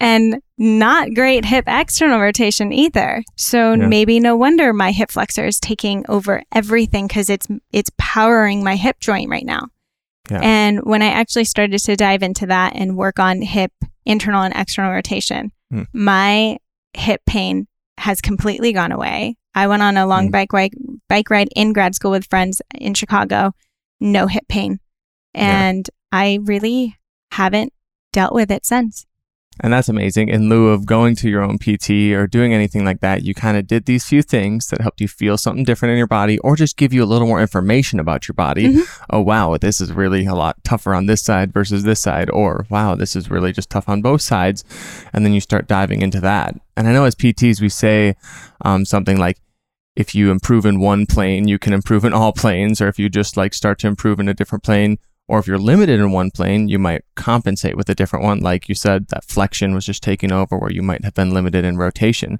and 0.00 0.40
not 0.58 1.14
great 1.14 1.44
hip 1.44 1.64
external 1.66 2.20
rotation 2.20 2.72
either. 2.72 3.22
So 3.36 3.74
yeah. 3.74 3.86
maybe 3.86 4.18
no 4.18 4.36
wonder 4.36 4.72
my 4.72 4.90
hip 4.90 5.10
flexor 5.10 5.46
is 5.46 5.60
taking 5.60 6.04
over 6.08 6.42
everything 6.52 7.06
because 7.06 7.30
it's 7.30 7.46
it's 7.72 7.90
powering 7.98 8.64
my 8.64 8.76
hip 8.76 8.98
joint 9.00 9.30
right 9.30 9.46
now. 9.46 9.68
Yeah. 10.30 10.40
And 10.42 10.80
when 10.80 11.02
I 11.02 11.08
actually 11.08 11.44
started 11.44 11.78
to 11.78 11.96
dive 11.96 12.22
into 12.22 12.46
that 12.46 12.72
and 12.74 12.96
work 12.96 13.20
on 13.20 13.42
hip 13.42 13.72
internal 14.04 14.42
and 14.42 14.54
external 14.56 14.92
rotation, 14.92 15.52
mm. 15.72 15.86
my 15.92 16.58
hip 16.94 17.22
pain 17.26 17.68
has 17.98 18.20
completely 18.20 18.72
gone 18.72 18.92
away. 18.92 19.36
I 19.54 19.68
went 19.68 19.82
on 19.82 19.96
a 19.96 20.06
long 20.06 20.28
mm. 20.28 20.32
bike 20.32 20.52
ride, 20.52 20.72
bike 21.08 21.30
ride 21.30 21.48
in 21.54 21.72
grad 21.72 21.94
school 21.94 22.10
with 22.10 22.26
friends 22.26 22.60
in 22.74 22.94
Chicago, 22.94 23.52
no 24.00 24.26
hip 24.26 24.44
pain. 24.48 24.80
And 25.36 25.88
yeah. 26.12 26.18
I 26.18 26.38
really 26.42 26.96
haven't 27.32 27.72
dealt 28.12 28.34
with 28.34 28.50
it 28.50 28.64
since. 28.64 29.06
And 29.60 29.72
that's 29.72 29.88
amazing. 29.88 30.28
In 30.28 30.50
lieu 30.50 30.68
of 30.68 30.84
going 30.84 31.16
to 31.16 31.30
your 31.30 31.42
own 31.42 31.58
PT 31.58 32.12
or 32.12 32.26
doing 32.26 32.52
anything 32.52 32.84
like 32.84 33.00
that, 33.00 33.22
you 33.22 33.34
kind 33.34 33.56
of 33.56 33.66
did 33.66 33.86
these 33.86 34.04
few 34.04 34.20
things 34.20 34.66
that 34.68 34.82
helped 34.82 35.00
you 35.00 35.08
feel 35.08 35.38
something 35.38 35.64
different 35.64 35.92
in 35.92 35.98
your 35.98 36.06
body 36.06 36.38
or 36.40 36.56
just 36.56 36.76
give 36.76 36.92
you 36.92 37.02
a 37.02 37.06
little 37.06 37.26
more 37.26 37.40
information 37.40 37.98
about 37.98 38.28
your 38.28 38.34
body. 38.34 38.68
Mm-hmm. 38.68 39.04
Oh, 39.08 39.22
wow, 39.22 39.56
this 39.56 39.80
is 39.80 39.92
really 39.92 40.26
a 40.26 40.34
lot 40.34 40.62
tougher 40.62 40.94
on 40.94 41.06
this 41.06 41.22
side 41.22 41.54
versus 41.54 41.84
this 41.84 42.00
side. 42.00 42.28
Or, 42.30 42.66
wow, 42.68 42.96
this 42.96 43.16
is 43.16 43.30
really 43.30 43.52
just 43.52 43.70
tough 43.70 43.88
on 43.88 44.02
both 44.02 44.20
sides. 44.20 44.62
And 45.14 45.24
then 45.24 45.32
you 45.32 45.40
start 45.40 45.68
diving 45.68 46.02
into 46.02 46.20
that. 46.20 46.54
And 46.76 46.86
I 46.86 46.92
know 46.92 47.04
as 47.04 47.14
PTs, 47.14 47.60
we 47.60 47.70
say 47.70 48.14
um, 48.62 48.84
something 48.84 49.16
like, 49.16 49.38
if 49.94 50.14
you 50.14 50.30
improve 50.30 50.66
in 50.66 50.80
one 50.80 51.06
plane, 51.06 51.48
you 51.48 51.58
can 51.58 51.72
improve 51.72 52.04
in 52.04 52.12
all 52.12 52.34
planes. 52.34 52.82
Or 52.82 52.88
if 52.88 52.98
you 52.98 53.08
just 53.08 53.38
like 53.38 53.54
start 53.54 53.78
to 53.78 53.86
improve 53.86 54.20
in 54.20 54.28
a 54.28 54.34
different 54.34 54.62
plane, 54.62 54.98
or 55.28 55.38
if 55.38 55.46
you're 55.46 55.58
limited 55.58 55.98
in 56.00 56.12
one 56.12 56.30
plane, 56.30 56.68
you 56.68 56.78
might 56.78 57.04
compensate 57.14 57.76
with 57.76 57.88
a 57.88 57.94
different 57.94 58.24
one. 58.24 58.40
Like 58.40 58.68
you 58.68 58.74
said, 58.74 59.08
that 59.08 59.24
flexion 59.24 59.74
was 59.74 59.84
just 59.84 60.02
taking 60.02 60.32
over 60.32 60.56
where 60.56 60.72
you 60.72 60.82
might 60.82 61.04
have 61.04 61.14
been 61.14 61.34
limited 61.34 61.64
in 61.64 61.76
rotation. 61.76 62.38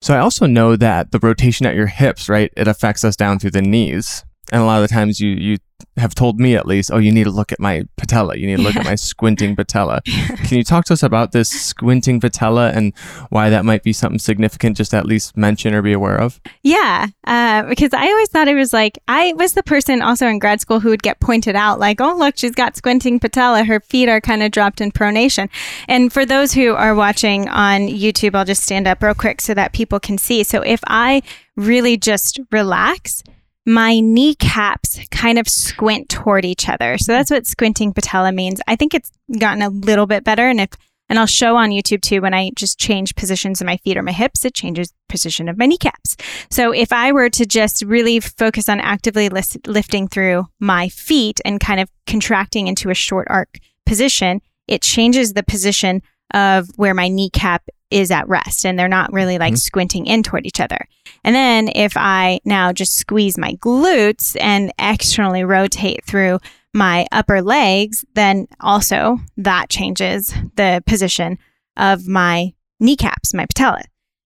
So 0.00 0.14
I 0.14 0.18
also 0.18 0.46
know 0.46 0.76
that 0.76 1.12
the 1.12 1.18
rotation 1.18 1.66
at 1.66 1.74
your 1.74 1.86
hips, 1.86 2.28
right, 2.28 2.52
it 2.56 2.68
affects 2.68 3.04
us 3.04 3.16
down 3.16 3.38
through 3.38 3.52
the 3.52 3.62
knees. 3.62 4.24
And 4.52 4.62
a 4.62 4.64
lot 4.64 4.82
of 4.82 4.88
the 4.88 4.94
times 4.94 5.20
you, 5.20 5.30
you 5.30 5.58
have 5.96 6.14
told 6.14 6.40
me 6.40 6.56
at 6.56 6.66
least, 6.66 6.90
oh, 6.92 6.98
you 6.98 7.12
need 7.12 7.24
to 7.24 7.30
look 7.30 7.52
at 7.52 7.60
my 7.60 7.84
patella. 7.96 8.36
You 8.36 8.46
need 8.46 8.56
to 8.56 8.62
look 8.62 8.74
yeah. 8.74 8.80
at 8.80 8.86
my 8.86 8.94
squinting 8.94 9.54
patella. 9.54 10.02
Can 10.06 10.58
you 10.58 10.64
talk 10.64 10.84
to 10.86 10.92
us 10.92 11.02
about 11.02 11.32
this 11.32 11.48
squinting 11.48 12.20
patella 12.20 12.70
and 12.70 12.92
why 13.30 13.48
that 13.50 13.64
might 13.64 13.82
be 13.82 13.92
something 13.92 14.18
significant 14.18 14.76
just 14.76 14.92
at 14.92 15.06
least 15.06 15.36
mention 15.36 15.72
or 15.72 15.82
be 15.82 15.92
aware 15.92 16.20
of? 16.20 16.40
Yeah, 16.62 17.08
uh, 17.26 17.62
because 17.64 17.92
I 17.92 18.06
always 18.06 18.28
thought 18.28 18.48
it 18.48 18.54
was 18.54 18.72
like, 18.72 18.98
I 19.06 19.34
was 19.34 19.52
the 19.52 19.62
person 19.62 20.02
also 20.02 20.26
in 20.26 20.38
grad 20.38 20.60
school 20.60 20.80
who 20.80 20.90
would 20.90 21.02
get 21.02 21.20
pointed 21.20 21.54
out, 21.54 21.78
like, 21.78 22.00
oh, 22.00 22.16
look, 22.16 22.36
she's 22.36 22.54
got 22.54 22.76
squinting 22.76 23.20
patella. 23.20 23.64
Her 23.64 23.80
feet 23.80 24.08
are 24.08 24.20
kind 24.20 24.42
of 24.42 24.50
dropped 24.50 24.80
in 24.80 24.90
pronation. 24.90 25.48
And 25.86 26.12
for 26.12 26.26
those 26.26 26.52
who 26.52 26.74
are 26.74 26.94
watching 26.94 27.48
on 27.48 27.82
YouTube, 27.82 28.34
I'll 28.34 28.44
just 28.44 28.64
stand 28.64 28.88
up 28.88 29.02
real 29.02 29.14
quick 29.14 29.40
so 29.40 29.54
that 29.54 29.72
people 29.72 30.00
can 30.00 30.18
see. 30.18 30.42
So 30.42 30.60
if 30.62 30.80
I 30.88 31.22
really 31.56 31.96
just 31.96 32.40
relax, 32.50 33.22
my 33.66 34.00
kneecaps 34.00 35.00
kind 35.10 35.38
of 35.38 35.48
squint 35.48 36.08
toward 36.08 36.44
each 36.44 36.68
other. 36.68 36.98
So 36.98 37.12
that's 37.12 37.30
what 37.30 37.46
squinting 37.46 37.92
patella 37.92 38.32
means. 38.32 38.60
I 38.66 38.76
think 38.76 38.94
it's 38.94 39.10
gotten 39.38 39.62
a 39.62 39.70
little 39.70 40.06
bit 40.06 40.24
better. 40.24 40.48
And 40.48 40.60
if, 40.60 40.70
and 41.08 41.18
I'll 41.18 41.26
show 41.26 41.56
on 41.56 41.70
YouTube 41.70 42.02
too, 42.02 42.20
when 42.20 42.34
I 42.34 42.50
just 42.56 42.78
change 42.78 43.14
positions 43.14 43.60
of 43.60 43.66
my 43.66 43.76
feet 43.78 43.96
or 43.96 44.02
my 44.02 44.12
hips, 44.12 44.44
it 44.44 44.54
changes 44.54 44.92
position 45.08 45.48
of 45.48 45.58
my 45.58 45.66
kneecaps. 45.66 46.16
So 46.50 46.72
if 46.72 46.92
I 46.92 47.12
were 47.12 47.30
to 47.30 47.46
just 47.46 47.82
really 47.82 48.20
focus 48.20 48.68
on 48.68 48.80
actively 48.80 49.28
lifting 49.28 50.08
through 50.08 50.46
my 50.60 50.88
feet 50.88 51.40
and 51.44 51.60
kind 51.60 51.80
of 51.80 51.90
contracting 52.06 52.68
into 52.68 52.90
a 52.90 52.94
short 52.94 53.26
arc 53.30 53.58
position, 53.86 54.40
it 54.66 54.82
changes 54.82 55.32
the 55.34 55.42
position 55.42 56.02
of 56.32 56.68
where 56.76 56.94
my 56.94 57.08
kneecap 57.08 57.68
is 57.94 58.10
at 58.10 58.28
rest 58.28 58.66
and 58.66 58.76
they're 58.76 58.88
not 58.88 59.12
really 59.12 59.38
like 59.38 59.52
mm-hmm. 59.52 59.58
squinting 59.58 60.04
in 60.06 60.24
toward 60.24 60.44
each 60.46 60.60
other. 60.60 60.88
And 61.22 61.34
then 61.34 61.70
if 61.76 61.92
I 61.96 62.40
now 62.44 62.72
just 62.72 62.96
squeeze 62.96 63.38
my 63.38 63.52
glutes 63.52 64.36
and 64.40 64.72
externally 64.80 65.44
rotate 65.44 66.04
through 66.04 66.40
my 66.74 67.06
upper 67.12 67.40
legs, 67.40 68.04
then 68.14 68.48
also 68.60 69.18
that 69.36 69.70
changes 69.70 70.34
the 70.56 70.82
position 70.86 71.38
of 71.76 72.08
my 72.08 72.52
kneecaps, 72.80 73.32
my 73.32 73.46
patella. 73.46 73.82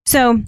So 0.07 0.41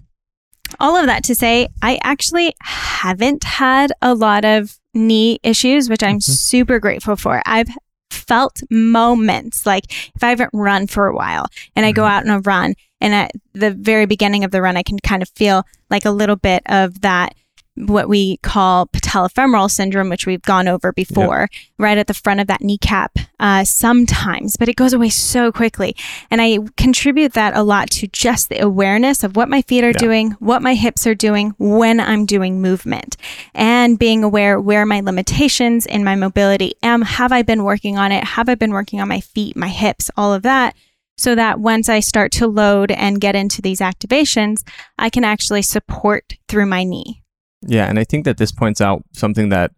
all 0.80 0.98
of 0.98 1.06
that 1.06 1.24
to 1.26 1.36
say, 1.36 1.68
I 1.84 2.00
actually 2.02 2.56
haven't 2.62 3.44
had 3.44 3.92
a 4.02 4.16
lot 4.16 4.46
of 4.46 4.80
knee 4.96 5.40
issues, 5.44 5.90
which 5.90 6.02
I'm 6.02 6.18
mm-hmm. 6.18 6.32
super 6.32 6.80
grateful 6.80 7.16
for. 7.16 7.44
I've 7.46 7.70
felt 8.10 8.62
moments 8.72 9.66
like 9.66 9.86
if 10.16 10.24
I 10.24 10.30
haven't 10.30 10.50
run 10.54 10.88
for 10.88 11.06
a 11.06 11.16
while 11.16 11.46
and 11.76 11.86
I 11.86 11.92
go 11.92 12.02
mm-hmm. 12.02 12.12
out 12.12 12.24
on 12.24 12.32
a 12.32 12.40
run 12.40 12.74
and 13.02 13.14
at 13.14 13.32
the 13.54 13.72
very 13.72 14.06
beginning 14.06 14.44
of 14.44 14.52
the 14.52 14.62
run, 14.62 14.78
I 14.78 14.84
can 14.84 15.00
kind 15.00 15.22
of 15.22 15.30
feel 15.30 15.66
like 15.90 16.06
a 16.06 16.12
little 16.12 16.36
bit 16.38 16.64
of 16.68 17.02
that 17.02 17.34
what 17.76 18.10
we 18.10 18.38
call 18.38 18.88
patellofemoral 18.88 19.72
syndrome, 19.72 20.10
which 20.10 20.26
we've 20.26 20.42
gone 20.42 20.68
over 20.68 20.92
before, 20.92 21.48
yep. 21.52 21.62
right 21.78 21.98
at 21.98 22.08
the 22.08 22.14
front 22.14 22.40
of 22.40 22.48
that 22.48 22.62
kneecap 22.62 23.18
uh, 23.40 23.64
sometimes, 23.64 24.58
but 24.58 24.68
it 24.68 24.76
goes 24.76 24.94
away 24.94 25.10
so 25.10 25.52
quickly. 25.52 25.96
And 26.30 26.42
I 26.42 26.60
contribute 26.76 27.34
that 27.34 27.56
a 27.56 27.64
lot 27.64 27.90
to 27.92 28.08
just 28.08 28.50
the 28.50 28.60
awareness 28.60 29.24
of 29.24 29.36
what 29.36 29.50
my 29.50 29.62
feet 29.62 29.84
are 29.84 29.92
yeah. 29.92 29.98
doing, 30.00 30.32
what 30.32 30.62
my 30.62 30.76
hips 30.76 31.08
are 31.08 31.16
doing 31.16 31.54
when 31.58 32.00
I'm 32.00 32.26
doing 32.26 32.62
movement, 32.62 33.16
and 33.54 33.98
being 33.98 34.24
aware 34.24 34.60
where 34.60 34.86
my 34.86 35.00
limitations 35.00 35.86
in 35.86 36.04
my 36.04 36.16
mobility 36.16 36.74
am. 36.84 37.02
Have 37.02 37.32
I 37.32 37.42
been 37.42 37.64
working 37.64 37.98
on 37.98 38.12
it? 38.12 38.24
Have 38.24 38.50
I 38.50 38.56
been 38.56 38.72
working 38.72 39.00
on 39.00 39.08
my 39.08 39.22
feet, 39.22 39.56
my 39.56 39.70
hips, 39.70 40.12
all 40.18 40.34
of 40.34 40.44
that? 40.44 40.76
So 41.22 41.36
that 41.36 41.60
once 41.60 41.88
I 41.88 42.00
start 42.00 42.32
to 42.34 42.48
load 42.48 42.90
and 42.90 43.22
get 43.22 43.36
into 43.36 43.62
these 43.62 43.80
activations, 43.80 44.68
I 44.98 45.12
can 45.12 45.24
actually 45.24 45.62
support 45.62 46.34
through 46.48 46.66
my 46.66 46.84
knee. 46.84 47.22
Yeah, 47.62 47.88
and 47.88 48.00
I 48.00 48.04
think 48.06 48.26
that 48.26 48.38
this 48.38 48.52
points 48.52 48.82
out 48.82 49.04
something 49.14 49.50
that 49.50 49.72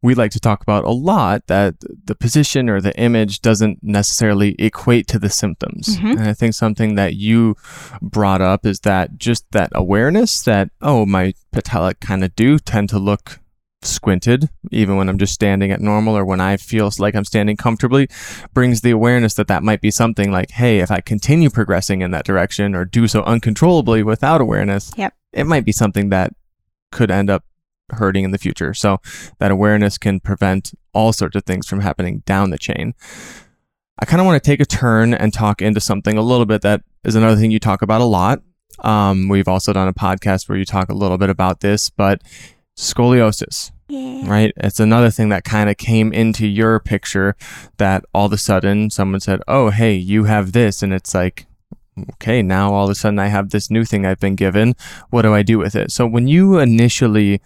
we 0.00 0.14
like 0.14 0.30
to 0.30 0.40
talk 0.40 0.62
about 0.62 0.84
a 0.84 0.90
lot 0.90 1.46
that 1.48 1.74
the 2.04 2.14
position 2.14 2.70
or 2.70 2.80
the 2.80 2.96
image 2.98 3.42
doesn't 3.42 3.80
necessarily 3.82 4.54
equate 4.58 5.08
to 5.08 5.18
the 5.18 5.28
symptoms. 5.28 5.98
Mm-hmm. 5.98 6.18
And 6.18 6.22
I 6.22 6.32
think 6.32 6.54
something 6.54 6.94
that 6.94 7.16
you 7.16 7.56
brought 8.00 8.40
up 8.40 8.64
is 8.64 8.80
that 8.80 9.18
just 9.18 9.44
that 9.50 9.70
awareness 9.74 10.40
that, 10.44 10.70
oh, 10.80 11.04
my 11.04 11.34
patella 11.52 11.94
kind 11.94 12.24
of 12.24 12.34
do 12.34 12.58
tend 12.58 12.88
to 12.90 12.98
look 12.98 13.40
squinted, 13.82 14.48
even 14.70 14.96
when 14.96 15.08
I'm 15.08 15.18
just 15.18 15.34
standing 15.34 15.70
at 15.70 15.80
normal 15.80 16.16
or 16.16 16.24
when 16.24 16.40
I 16.40 16.56
feel 16.56 16.90
like 16.98 17.14
I'm 17.14 17.24
standing 17.24 17.56
comfortably, 17.56 18.08
brings 18.52 18.80
the 18.80 18.90
awareness 18.90 19.34
that 19.34 19.48
that 19.48 19.62
might 19.62 19.80
be 19.80 19.90
something 19.90 20.32
like, 20.32 20.50
hey, 20.50 20.80
if 20.80 20.90
I 20.90 21.00
continue 21.00 21.50
progressing 21.50 22.02
in 22.02 22.10
that 22.10 22.24
direction 22.24 22.74
or 22.74 22.84
do 22.84 23.06
so 23.06 23.22
uncontrollably 23.22 24.02
without 24.02 24.40
awareness, 24.40 24.92
yep. 24.96 25.14
it 25.32 25.44
might 25.44 25.64
be 25.64 25.72
something 25.72 26.08
that 26.08 26.32
could 26.90 27.10
end 27.10 27.30
up 27.30 27.44
hurting 27.90 28.24
in 28.24 28.32
the 28.32 28.38
future. 28.38 28.74
So 28.74 28.98
that 29.38 29.50
awareness 29.50 29.98
can 29.98 30.20
prevent 30.20 30.72
all 30.92 31.12
sorts 31.12 31.36
of 31.36 31.44
things 31.44 31.66
from 31.66 31.80
happening 31.80 32.22
down 32.26 32.50
the 32.50 32.58
chain. 32.58 32.94
I 34.00 34.04
kind 34.04 34.20
of 34.20 34.26
want 34.26 34.42
to 34.42 34.50
take 34.50 34.60
a 34.60 34.66
turn 34.66 35.14
and 35.14 35.32
talk 35.32 35.60
into 35.60 35.80
something 35.80 36.16
a 36.16 36.22
little 36.22 36.46
bit 36.46 36.62
that 36.62 36.82
is 37.04 37.14
another 37.14 37.36
thing 37.36 37.50
you 37.50 37.58
talk 37.58 37.82
about 37.82 38.00
a 38.00 38.04
lot. 38.04 38.42
Um, 38.80 39.28
we've 39.28 39.48
also 39.48 39.72
done 39.72 39.88
a 39.88 39.92
podcast 39.92 40.48
where 40.48 40.56
you 40.56 40.64
talk 40.64 40.88
a 40.88 40.94
little 40.94 41.18
bit 41.18 41.30
about 41.30 41.60
this, 41.60 41.90
but 41.90 42.22
scoliosis. 42.78 43.72
Yeah. 43.88 44.28
Right? 44.28 44.52
It's 44.58 44.80
another 44.80 45.10
thing 45.10 45.30
that 45.30 45.44
kind 45.44 45.70
of 45.70 45.76
came 45.76 46.12
into 46.12 46.46
your 46.46 46.78
picture 46.78 47.36
that 47.78 48.04
all 48.14 48.26
of 48.26 48.32
a 48.32 48.38
sudden 48.38 48.90
someone 48.90 49.20
said, 49.20 49.40
Oh, 49.48 49.70
hey, 49.70 49.94
you 49.94 50.24
have 50.24 50.52
this. 50.52 50.82
And 50.82 50.92
it's 50.92 51.14
like, 51.14 51.46
okay, 52.12 52.42
now 52.42 52.72
all 52.72 52.84
of 52.84 52.90
a 52.90 52.94
sudden 52.94 53.18
I 53.18 53.28
have 53.28 53.50
this 53.50 53.70
new 53.70 53.84
thing 53.84 54.04
I've 54.04 54.20
been 54.20 54.36
given. 54.36 54.74
What 55.10 55.22
do 55.22 55.34
I 55.34 55.42
do 55.42 55.58
with 55.58 55.74
it? 55.74 55.90
So 55.90 56.06
when 56.06 56.28
you 56.28 56.58
initially 56.58 57.40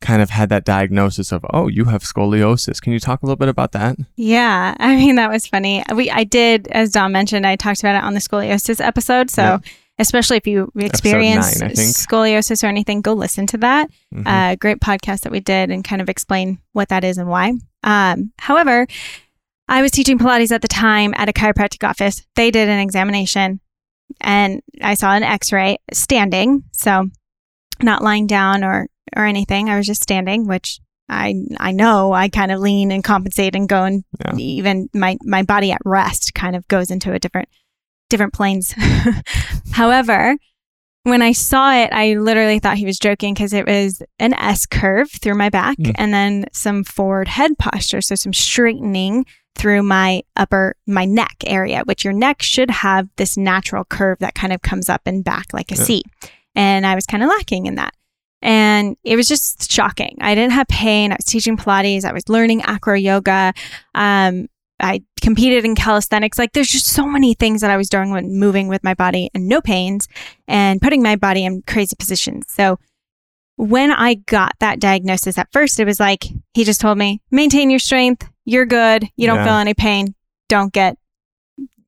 kind 0.00 0.22
of 0.22 0.30
had 0.30 0.48
that 0.50 0.64
diagnosis 0.64 1.32
of, 1.32 1.44
oh, 1.52 1.66
you 1.66 1.86
have 1.86 2.02
scoliosis. 2.02 2.80
Can 2.80 2.92
you 2.92 3.00
talk 3.00 3.20
a 3.22 3.26
little 3.26 3.36
bit 3.36 3.48
about 3.48 3.72
that? 3.72 3.96
Yeah. 4.14 4.76
I 4.78 4.94
mean, 4.94 5.16
that 5.16 5.30
was 5.30 5.46
funny. 5.46 5.82
We 5.92 6.10
I 6.10 6.22
did, 6.22 6.68
as 6.68 6.92
Dom 6.92 7.10
mentioned, 7.10 7.44
I 7.46 7.56
talked 7.56 7.80
about 7.80 7.96
it 7.96 8.04
on 8.04 8.14
the 8.14 8.20
scoliosis 8.20 8.80
episode. 8.84 9.30
So 9.30 9.42
yeah. 9.42 9.58
Especially 9.98 10.36
if 10.36 10.46
you 10.46 10.70
experience 10.76 11.60
nine, 11.60 11.70
scoliosis 11.70 12.62
or 12.62 12.66
anything, 12.68 13.00
go 13.00 13.12
listen 13.12 13.46
to 13.48 13.58
that. 13.58 13.90
Mm-hmm. 14.14 14.26
Uh, 14.26 14.54
great 14.54 14.80
podcast 14.80 15.20
that 15.20 15.32
we 15.32 15.40
did 15.40 15.70
and 15.70 15.84
kind 15.84 16.00
of 16.00 16.08
explain 16.08 16.58
what 16.72 16.88
that 16.88 17.04
is 17.04 17.18
and 17.18 17.28
why. 17.28 17.54
Um, 17.82 18.32
however, 18.38 18.86
I 19.68 19.82
was 19.82 19.90
teaching 19.90 20.18
Pilates 20.18 20.52
at 20.52 20.62
the 20.62 20.68
time 20.68 21.14
at 21.16 21.28
a 21.28 21.32
chiropractic 21.32 21.86
office. 21.86 22.24
They 22.36 22.50
did 22.50 22.68
an 22.68 22.78
examination 22.78 23.60
and 24.20 24.62
I 24.80 24.94
saw 24.94 25.12
an 25.12 25.22
x-ray 25.22 25.78
standing. 25.92 26.64
So 26.72 27.08
not 27.82 28.02
lying 28.02 28.26
down 28.26 28.64
or, 28.64 28.88
or 29.16 29.24
anything. 29.24 29.68
I 29.68 29.76
was 29.76 29.86
just 29.86 30.02
standing, 30.02 30.46
which 30.46 30.80
I, 31.08 31.34
I 31.58 31.72
know 31.72 32.12
I 32.12 32.28
kind 32.28 32.52
of 32.52 32.60
lean 32.60 32.90
and 32.92 33.02
compensate 33.02 33.54
and 33.54 33.68
go 33.68 33.84
and 33.84 34.04
yeah. 34.20 34.36
even 34.36 34.88
my, 34.94 35.16
my 35.22 35.42
body 35.42 35.72
at 35.72 35.80
rest 35.84 36.34
kind 36.34 36.54
of 36.54 36.66
goes 36.68 36.90
into 36.90 37.12
a 37.12 37.18
different, 37.18 37.48
different 38.08 38.32
planes. 38.32 38.74
However, 39.72 40.36
when 41.04 41.22
I 41.22 41.32
saw 41.32 41.74
it, 41.74 41.90
I 41.92 42.14
literally 42.14 42.58
thought 42.58 42.76
he 42.76 42.86
was 42.86 42.98
joking 42.98 43.34
because 43.34 43.52
it 43.52 43.66
was 43.66 44.02
an 44.18 44.34
S 44.34 44.66
curve 44.66 45.10
through 45.10 45.36
my 45.36 45.48
back 45.48 45.78
mm. 45.78 45.92
and 45.96 46.12
then 46.12 46.46
some 46.52 46.84
forward 46.84 47.28
head 47.28 47.58
posture. 47.58 48.00
So 48.00 48.14
some 48.14 48.32
straightening 48.32 49.24
through 49.54 49.82
my 49.82 50.22
upper, 50.36 50.76
my 50.86 51.04
neck 51.04 51.36
area, 51.46 51.82
which 51.84 52.04
your 52.04 52.12
neck 52.12 52.42
should 52.42 52.70
have 52.70 53.08
this 53.16 53.36
natural 53.36 53.84
curve 53.84 54.18
that 54.20 54.34
kind 54.34 54.52
of 54.52 54.62
comes 54.62 54.88
up 54.88 55.02
and 55.06 55.24
back 55.24 55.46
like 55.52 55.72
a 55.72 55.76
yeah. 55.76 55.82
C. 55.82 56.02
And 56.54 56.86
I 56.86 56.94
was 56.94 57.06
kind 57.06 57.22
of 57.22 57.28
lacking 57.28 57.66
in 57.66 57.76
that. 57.76 57.94
And 58.40 58.96
it 59.02 59.16
was 59.16 59.26
just 59.26 59.70
shocking. 59.70 60.16
I 60.20 60.36
didn't 60.36 60.52
have 60.52 60.68
pain. 60.68 61.10
I 61.10 61.16
was 61.16 61.24
teaching 61.24 61.56
Pilates. 61.56 62.04
I 62.04 62.12
was 62.12 62.28
learning 62.28 62.62
acro 62.62 62.94
yoga. 62.94 63.52
Um, 63.96 64.48
I 64.80 65.02
competed 65.20 65.64
in 65.64 65.74
calisthenics. 65.74 66.38
Like 66.38 66.52
there's 66.52 66.68
just 66.68 66.86
so 66.86 67.06
many 67.06 67.34
things 67.34 67.60
that 67.60 67.70
I 67.70 67.76
was 67.76 67.88
doing 67.88 68.10
when 68.10 68.38
moving 68.38 68.68
with 68.68 68.84
my 68.84 68.94
body 68.94 69.30
and 69.34 69.48
no 69.48 69.60
pains 69.60 70.08
and 70.46 70.80
putting 70.80 71.02
my 71.02 71.16
body 71.16 71.44
in 71.44 71.62
crazy 71.62 71.96
positions. 71.98 72.46
So 72.48 72.78
when 73.56 73.90
I 73.90 74.14
got 74.14 74.52
that 74.60 74.78
diagnosis 74.78 75.36
at 75.36 75.52
first, 75.52 75.80
it 75.80 75.84
was 75.84 75.98
like 75.98 76.26
he 76.54 76.64
just 76.64 76.80
told 76.80 76.96
me, 76.96 77.20
maintain 77.30 77.70
your 77.70 77.80
strength, 77.80 78.28
you're 78.44 78.66
good, 78.66 79.08
you 79.16 79.26
don't 79.26 79.38
yeah. 79.38 79.44
feel 79.44 79.54
any 79.54 79.74
pain, 79.74 80.14
don't 80.48 80.72
get 80.72 80.96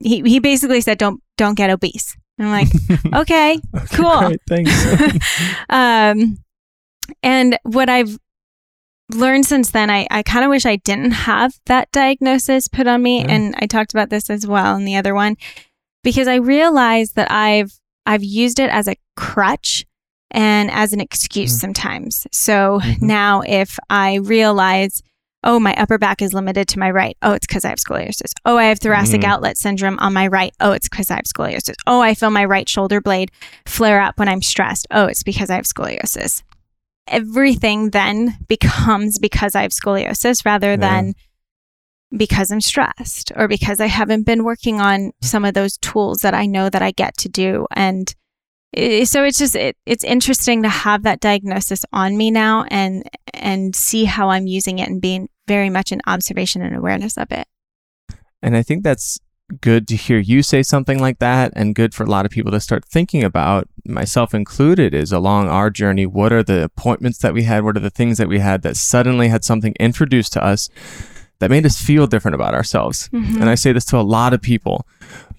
he 0.01 0.23
he 0.23 0.39
basically 0.41 0.81
said 0.81 0.99
don't 0.99 1.23
don't 1.37 1.55
get 1.57 1.71
obese. 1.71 2.17
And 2.39 2.49
I'm 2.49 2.53
like, 2.53 3.15
okay, 3.15 3.61
cool. 3.93 4.19
Great, 4.19 4.41
thanks. 4.49 5.25
um 5.69 6.39
and 7.23 7.59
what 7.63 7.89
I've 7.89 8.19
learned 9.15 9.47
since 9.47 9.71
then, 9.71 9.91
I, 9.91 10.07
I 10.11 10.23
kind 10.23 10.45
of 10.45 10.51
wish 10.51 10.67
I 10.67 10.77
didn't 10.77 11.13
have 11.13 11.55
that 11.67 11.91
diagnosis 11.93 12.69
put 12.69 12.87
on 12.87 13.03
me. 13.03 13.21
Yeah. 13.21 13.31
And 13.31 13.55
I 13.59 13.67
talked 13.67 13.93
about 13.93 14.11
this 14.11 14.31
as 14.31 14.47
well 14.47 14.77
in 14.77 14.85
the 14.85 14.97
other 14.97 15.15
one, 15.15 15.37
because 16.03 16.29
I 16.29 16.37
realized 16.37 17.17
that 17.17 17.31
I've 17.31 17.79
I've 18.07 18.25
used 18.25 18.59
it 18.59 18.71
as 18.71 18.89
a 18.89 18.97
crutch 19.17 19.85
and 20.31 20.71
as 20.71 20.93
an 20.93 21.01
excuse 21.01 21.53
mm-hmm. 21.53 21.61
sometimes. 21.61 22.27
So 22.33 22.81
mm-hmm. 22.83 23.07
now 23.07 23.43
if 23.47 23.79
I 23.89 24.17
realize, 24.17 25.03
oh, 25.45 25.61
my 25.61 25.75
upper 25.75 25.99
back 25.99 26.23
is 26.23 26.33
limited 26.33 26.69
to 26.69 26.79
my 26.79 26.91
right, 26.91 27.17
oh, 27.23 27.33
it's 27.33 27.47
because 27.47 27.65
I 27.65 27.69
have 27.71 27.79
scoliosis. 27.79 28.33
Oh, 28.45 28.57
I 28.57 28.65
have 28.65 28.79
thoracic 28.79 29.23
mm-hmm. 29.23 29.31
outlet 29.31 29.59
syndrome 29.59 29.99
on 29.99 30.13
my 30.13 30.27
right, 30.27 30.55
oh, 30.61 30.73
it's 30.73 30.89
because 30.89 31.11
I 31.11 31.17
have 31.17 31.25
scoliosis. 31.25 31.75
Oh, 31.87 32.01
I 32.01 32.15
feel 32.15 32.31
my 32.31 32.45
right 32.45 32.69
shoulder 32.69 33.01
blade 33.01 33.31
flare 33.67 34.01
up 34.01 34.19
when 34.19 34.29
I'm 34.29 34.43
stressed. 34.43 34.87
Oh, 34.91 35.07
it's 35.07 35.23
because 35.23 35.51
I 35.51 35.57
have 35.57 35.67
scoliosis. 35.67 36.43
Everything 37.11 37.91
then 37.91 38.39
becomes 38.49 39.19
because 39.19 39.55
I 39.55 39.63
have 39.63 39.73
scoliosis 39.73 40.45
rather 40.45 40.71
yeah. 40.71 40.77
than 40.77 41.15
because 42.17 42.51
I'm 42.51 42.61
stressed 42.61 43.33
or 43.37 43.49
because 43.49 43.81
I 43.81 43.87
haven't 43.87 44.25
been 44.27 44.45
working 44.45 44.81
on 44.81 45.13
some 45.21 45.45
of 45.45 45.55
those 45.55 45.77
tools 45.79 46.19
that 46.19 46.35
I 46.35 46.47
know 46.47 46.69
that 46.69 46.83
I 46.83 46.91
get 46.91 47.17
to 47.19 47.29
do. 47.29 47.67
And 47.73 48.15
so 49.05 49.25
it's 49.25 49.39
just 49.39 49.57
it, 49.57 49.77
it's 49.87 50.05
interesting 50.05 50.63
to 50.63 50.69
have 50.69 51.03
that 51.03 51.21
diagnosis 51.21 51.85
on 51.93 52.17
me 52.17 52.31
now 52.31 52.65
and 52.71 53.05
and 53.35 53.75
see 53.75 54.05
how 54.05 54.31
I'm 54.31 54.47
using 54.47 54.79
it 54.79 54.89
and 54.89 55.01
being 55.01 55.29
very 55.49 55.71
much 55.71 55.91
in 55.91 56.01
observation 56.07 56.63
and 56.63 56.77
awareness 56.77 57.17
of 57.17 57.33
it. 57.33 57.47
And 58.43 58.57
I 58.57 58.63
think 58.63 58.85
that's 58.85 59.19
good 59.61 59.89
to 59.89 59.97
hear 59.97 60.19
you 60.19 60.43
say 60.43 60.63
something 60.63 60.99
like 60.99 61.19
that 61.19 61.53
and 61.57 61.75
good 61.75 61.95
for 61.95 62.05
a 62.05 62.11
lot 62.11 62.25
of 62.25 62.31
people 62.31 62.51
to 62.53 62.61
start 62.61 62.85
thinking 62.85 63.25
about 63.25 63.69
myself 63.85 64.35
included 64.35 64.95
is 64.95 65.13
along 65.13 65.49
our 65.49 65.71
journey 65.71 66.07
what 66.07 66.33
are 66.33 66.43
the 66.43 66.65
appointments 66.65 67.19
that 67.19 67.35
we 67.35 67.43
had 67.45 67.65
what 67.65 67.77
are 67.77 67.81
the 67.81 67.91
things 67.91 68.19
that 68.19 68.29
we 68.29 68.39
had 68.39 68.63
that 68.63 68.77
suddenly 68.77 69.29
had 69.29 69.45
something 69.45 69.75
introduced 69.81 70.33
to 70.33 70.45
us 70.45 70.69
that 71.41 71.51
made 71.51 71.67
us 71.67 71.83
feel 71.83 72.07
different 72.07 72.35
about 72.35 72.55
ourselves. 72.55 73.09
Mm-hmm. 73.09 73.41
And 73.41 73.51
I 73.51 73.55
say 73.57 73.73
this 73.73 73.87
to 73.87 73.97
a 73.97 74.03
lot 74.05 74.33
of 74.33 74.41
people. 74.41 74.87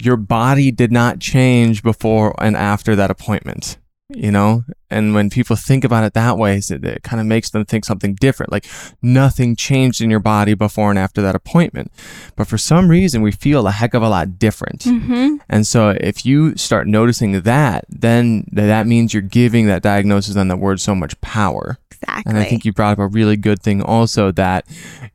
Your 0.02 0.18
body 0.18 0.72
did 0.72 0.92
not 0.92 1.20
change 1.20 1.84
before 1.84 2.36
and 2.40 2.58
after 2.58 2.96
that 2.96 3.12
appointment, 3.12 3.78
you 4.16 4.32
know? 4.32 4.64
And 4.90 5.14
when 5.14 5.30
people 5.30 5.56
think 5.56 5.84
about 5.84 6.04
it 6.04 6.14
that 6.14 6.38
way, 6.38 6.58
it, 6.58 6.84
it 6.84 7.04
kind 7.04 7.20
of 7.22 7.26
makes 7.26 7.50
them 7.50 7.66
think 7.66 7.86
something 7.86 8.16
different. 8.16 8.52
Like 8.52 8.66
nothing 9.02 9.56
changed 9.56 10.02
in 10.02 10.10
your 10.10 10.20
body 10.20 10.54
before 10.54 10.90
and 10.90 11.00
after 11.00 11.22
that 11.22 11.36
appointment. 11.36 11.92
But 12.36 12.48
for 12.48 12.58
some 12.58 12.90
reason, 12.90 13.22
we 13.22 13.32
feel 13.32 13.68
a 13.68 13.72
heck 13.72 13.94
of 13.94 14.04
a 14.04 14.10
lot 14.10 14.38
different. 14.38 14.82
Mm-hmm. 14.82 15.38
And 15.50 15.66
so 15.66 15.96
if 16.02 16.26
you 16.26 16.58
start 16.58 16.88
noticing 16.88 17.42
that, 17.42 17.86
then 17.90 18.48
that 18.52 18.86
means 18.86 19.14
you're 19.14 19.22
giving 19.22 19.68
that 19.68 19.82
diagnosis 19.82 20.36
and 20.36 20.52
that 20.52 20.58
word 20.58 20.82
so 20.82 20.94
much 20.94 21.20
power. 21.22 21.78
Exactly. 22.04 22.30
And 22.32 22.40
I 22.40 22.46
think 22.46 22.66
you 22.66 22.74
brought 22.74 22.94
up 22.94 23.00
a 23.00 23.08
really 23.08 23.38
good 23.38 23.62
thing 23.62 23.82
also 23.82 24.32
that 24.32 24.66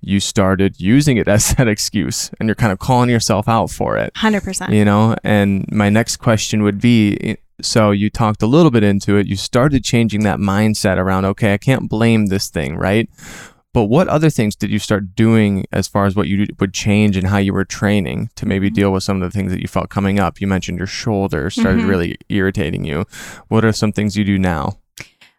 you 0.01 0.21
started 0.21 0.81
using 0.81 1.17
it 1.17 1.29
as 1.37 1.55
that 1.55 1.69
excuse 1.69 2.31
and 2.39 2.49
you're 2.49 2.55
kind 2.55 2.73
of 2.73 2.79
calling 2.79 3.11
yourself 3.11 3.49
out 3.49 3.71
for 3.71 3.97
it. 3.97 4.15
100%. 4.15 4.73
You 4.73 4.85
know, 4.85 5.17
and 5.25 5.71
my 5.71 5.91
next 5.91 6.17
question 6.17 6.63
would 6.63 6.81
be 6.81 7.37
so 7.61 7.91
you 7.91 8.11
talked 8.11 8.43
a 8.43 8.47
little 8.47 8.71
bit 8.71 8.83
into 8.83 9.17
it. 9.17 9.27
You 9.27 9.37
started 9.37 9.85
changing 9.85 10.23
that 10.25 10.39
mindset 10.39 10.99
around, 10.99 11.25
okay, 11.25 11.55
I 11.55 11.59
can't 11.59 11.89
blame 11.89 12.27
this 12.27 12.49
thing, 12.49 12.77
right? 12.77 13.09
But 13.73 13.85
what 13.85 14.09
other 14.09 14.31
things 14.31 14.57
did 14.57 14.71
you 14.71 14.79
start 14.79 15.15
doing 15.15 15.67
as 15.71 15.87
far 15.87 16.07
as 16.07 16.17
what 16.17 16.29
you 16.29 16.47
would 16.59 16.73
change 16.73 17.15
and 17.17 17.27
how 17.27 17.37
you 17.37 17.53
were 17.53 17.67
training 17.67 18.31
to 18.37 18.47
maybe 18.47 18.69
mm-hmm. 18.69 18.75
deal 18.75 18.93
with 18.93 19.03
some 19.03 19.21
of 19.21 19.31
the 19.31 19.37
things 19.37 19.53
that 19.53 19.61
you 19.61 19.69
felt 19.69 19.91
coming 19.91 20.19
up? 20.19 20.41
You 20.41 20.47
mentioned 20.47 20.79
your 20.79 20.87
shoulder 20.87 21.51
started 21.51 21.81
mm-hmm. 21.81 21.89
really 21.89 22.17
irritating 22.31 22.85
you. 22.85 23.05
What 23.49 23.67
are 23.67 23.73
some 23.73 23.93
things 23.93 24.17
you 24.17 24.25
do 24.25 24.39
now? 24.39 24.79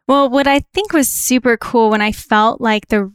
Well, 0.08 0.30
what 0.30 0.46
I 0.48 0.60
think 0.74 0.94
was 0.94 1.10
super 1.10 1.58
cool 1.58 1.90
when 1.90 2.02
I 2.02 2.12
felt 2.12 2.62
like 2.62 2.90
the 2.90 3.12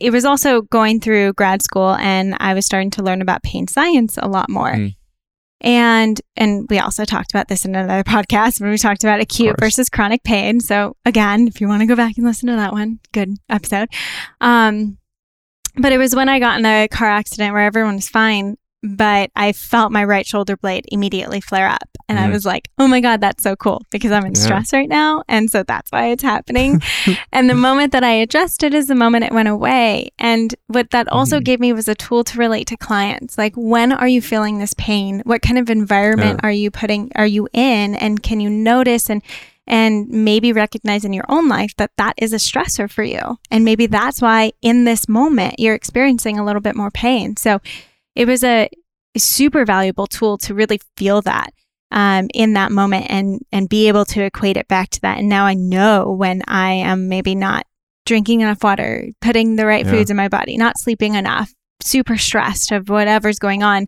it 0.00 0.10
was 0.10 0.24
also 0.24 0.62
going 0.62 1.00
through 1.00 1.34
grad 1.34 1.62
school 1.62 1.94
and 1.96 2.36
I 2.38 2.54
was 2.54 2.64
starting 2.64 2.90
to 2.92 3.02
learn 3.02 3.20
about 3.20 3.42
pain 3.42 3.68
science 3.68 4.18
a 4.18 4.28
lot 4.28 4.48
more. 4.48 4.72
Mm. 4.72 4.96
And 5.60 6.20
and 6.36 6.66
we 6.68 6.78
also 6.78 7.04
talked 7.04 7.32
about 7.32 7.48
this 7.48 7.64
in 7.64 7.74
another 7.74 8.04
podcast 8.04 8.60
when 8.60 8.70
we 8.70 8.78
talked 8.78 9.04
about 9.04 9.20
acute 9.20 9.56
versus 9.58 9.88
chronic 9.88 10.22
pain. 10.22 10.60
So 10.60 10.96
again, 11.04 11.48
if 11.48 11.60
you 11.60 11.68
want 11.68 11.80
to 11.80 11.86
go 11.86 11.96
back 11.96 12.16
and 12.16 12.26
listen 12.26 12.48
to 12.48 12.56
that 12.56 12.72
one, 12.72 13.00
good 13.12 13.36
episode. 13.48 13.88
Um, 14.40 14.98
but 15.76 15.92
it 15.92 15.98
was 15.98 16.14
when 16.14 16.28
I 16.28 16.38
got 16.38 16.58
in 16.58 16.66
a 16.66 16.88
car 16.88 17.08
accident 17.08 17.52
where 17.52 17.64
everyone 17.64 17.96
was 17.96 18.08
fine 18.08 18.56
but 18.86 19.30
I 19.34 19.52
felt 19.52 19.92
my 19.92 20.04
right 20.04 20.26
shoulder 20.26 20.56
blade 20.56 20.86
immediately 20.88 21.40
flare 21.40 21.68
up. 21.68 21.88
And 22.08 22.18
mm-hmm. 22.18 22.28
I 22.28 22.32
was 22.32 22.46
like, 22.46 22.68
oh 22.78 22.86
my 22.86 23.00
God, 23.00 23.20
that's 23.20 23.42
so 23.42 23.56
cool 23.56 23.82
because 23.90 24.12
I'm 24.12 24.24
in 24.24 24.34
yeah. 24.34 24.40
stress 24.40 24.72
right 24.72 24.88
now. 24.88 25.24
And 25.28 25.50
so 25.50 25.62
that's 25.62 25.90
why 25.90 26.08
it's 26.08 26.22
happening. 26.22 26.80
and 27.32 27.50
the 27.50 27.54
moment 27.54 27.92
that 27.92 28.04
I 28.04 28.12
adjusted 28.12 28.74
is 28.74 28.86
the 28.86 28.94
moment 28.94 29.24
it 29.24 29.32
went 29.32 29.48
away. 29.48 30.10
And 30.18 30.54
what 30.68 30.90
that 30.90 31.08
also 31.08 31.36
mm-hmm. 31.36 31.44
gave 31.44 31.60
me 31.60 31.72
was 31.72 31.88
a 31.88 31.94
tool 31.94 32.22
to 32.24 32.38
relate 32.38 32.68
to 32.68 32.76
clients. 32.76 33.36
Like, 33.36 33.54
when 33.56 33.92
are 33.92 34.08
you 34.08 34.22
feeling 34.22 34.58
this 34.58 34.74
pain? 34.74 35.22
What 35.24 35.42
kind 35.42 35.58
of 35.58 35.68
environment 35.68 36.40
yeah. 36.42 36.48
are 36.48 36.52
you 36.52 36.70
putting, 36.70 37.10
are 37.16 37.26
you 37.26 37.48
in? 37.52 37.94
And 37.96 38.22
can 38.22 38.40
you 38.40 38.50
notice 38.50 39.10
and, 39.10 39.22
and 39.66 40.08
maybe 40.08 40.52
recognize 40.52 41.04
in 41.04 41.12
your 41.12 41.24
own 41.28 41.48
life 41.48 41.74
that 41.76 41.90
that 41.96 42.14
is 42.18 42.32
a 42.32 42.36
stressor 42.36 42.88
for 42.88 43.02
you. 43.02 43.38
And 43.50 43.64
maybe 43.64 43.86
that's 43.86 44.22
why 44.22 44.52
in 44.62 44.84
this 44.84 45.08
moment 45.08 45.58
you're 45.58 45.74
experiencing 45.74 46.38
a 46.38 46.44
little 46.44 46.60
bit 46.60 46.76
more 46.76 46.90
pain. 46.90 47.36
So 47.36 47.60
it 48.16 48.26
was 48.26 48.42
a, 48.42 48.68
super 49.18 49.64
valuable 49.64 50.06
tool 50.06 50.36
to 50.36 50.54
really 50.54 50.78
feel 50.96 51.22
that 51.22 51.50
um, 51.90 52.28
in 52.34 52.52
that 52.52 52.70
moment 52.70 53.06
and 53.08 53.40
and 53.52 53.68
be 53.68 53.88
able 53.88 54.04
to 54.04 54.22
equate 54.22 54.56
it 54.56 54.68
back 54.68 54.90
to 54.90 55.00
that. 55.00 55.18
And 55.18 55.28
now 55.28 55.46
I 55.46 55.54
know 55.54 56.12
when 56.12 56.42
I 56.46 56.72
am 56.72 57.08
maybe 57.08 57.34
not 57.34 57.66
drinking 58.04 58.40
enough 58.42 58.62
water, 58.62 59.08
putting 59.20 59.56
the 59.56 59.66
right 59.66 59.84
yeah. 59.84 59.90
foods 59.90 60.10
in 60.10 60.16
my 60.16 60.28
body, 60.28 60.56
not 60.56 60.78
sleeping 60.78 61.14
enough, 61.14 61.52
super 61.82 62.16
stressed 62.16 62.72
of 62.72 62.88
whatever's 62.88 63.38
going 63.38 63.62
on. 63.62 63.86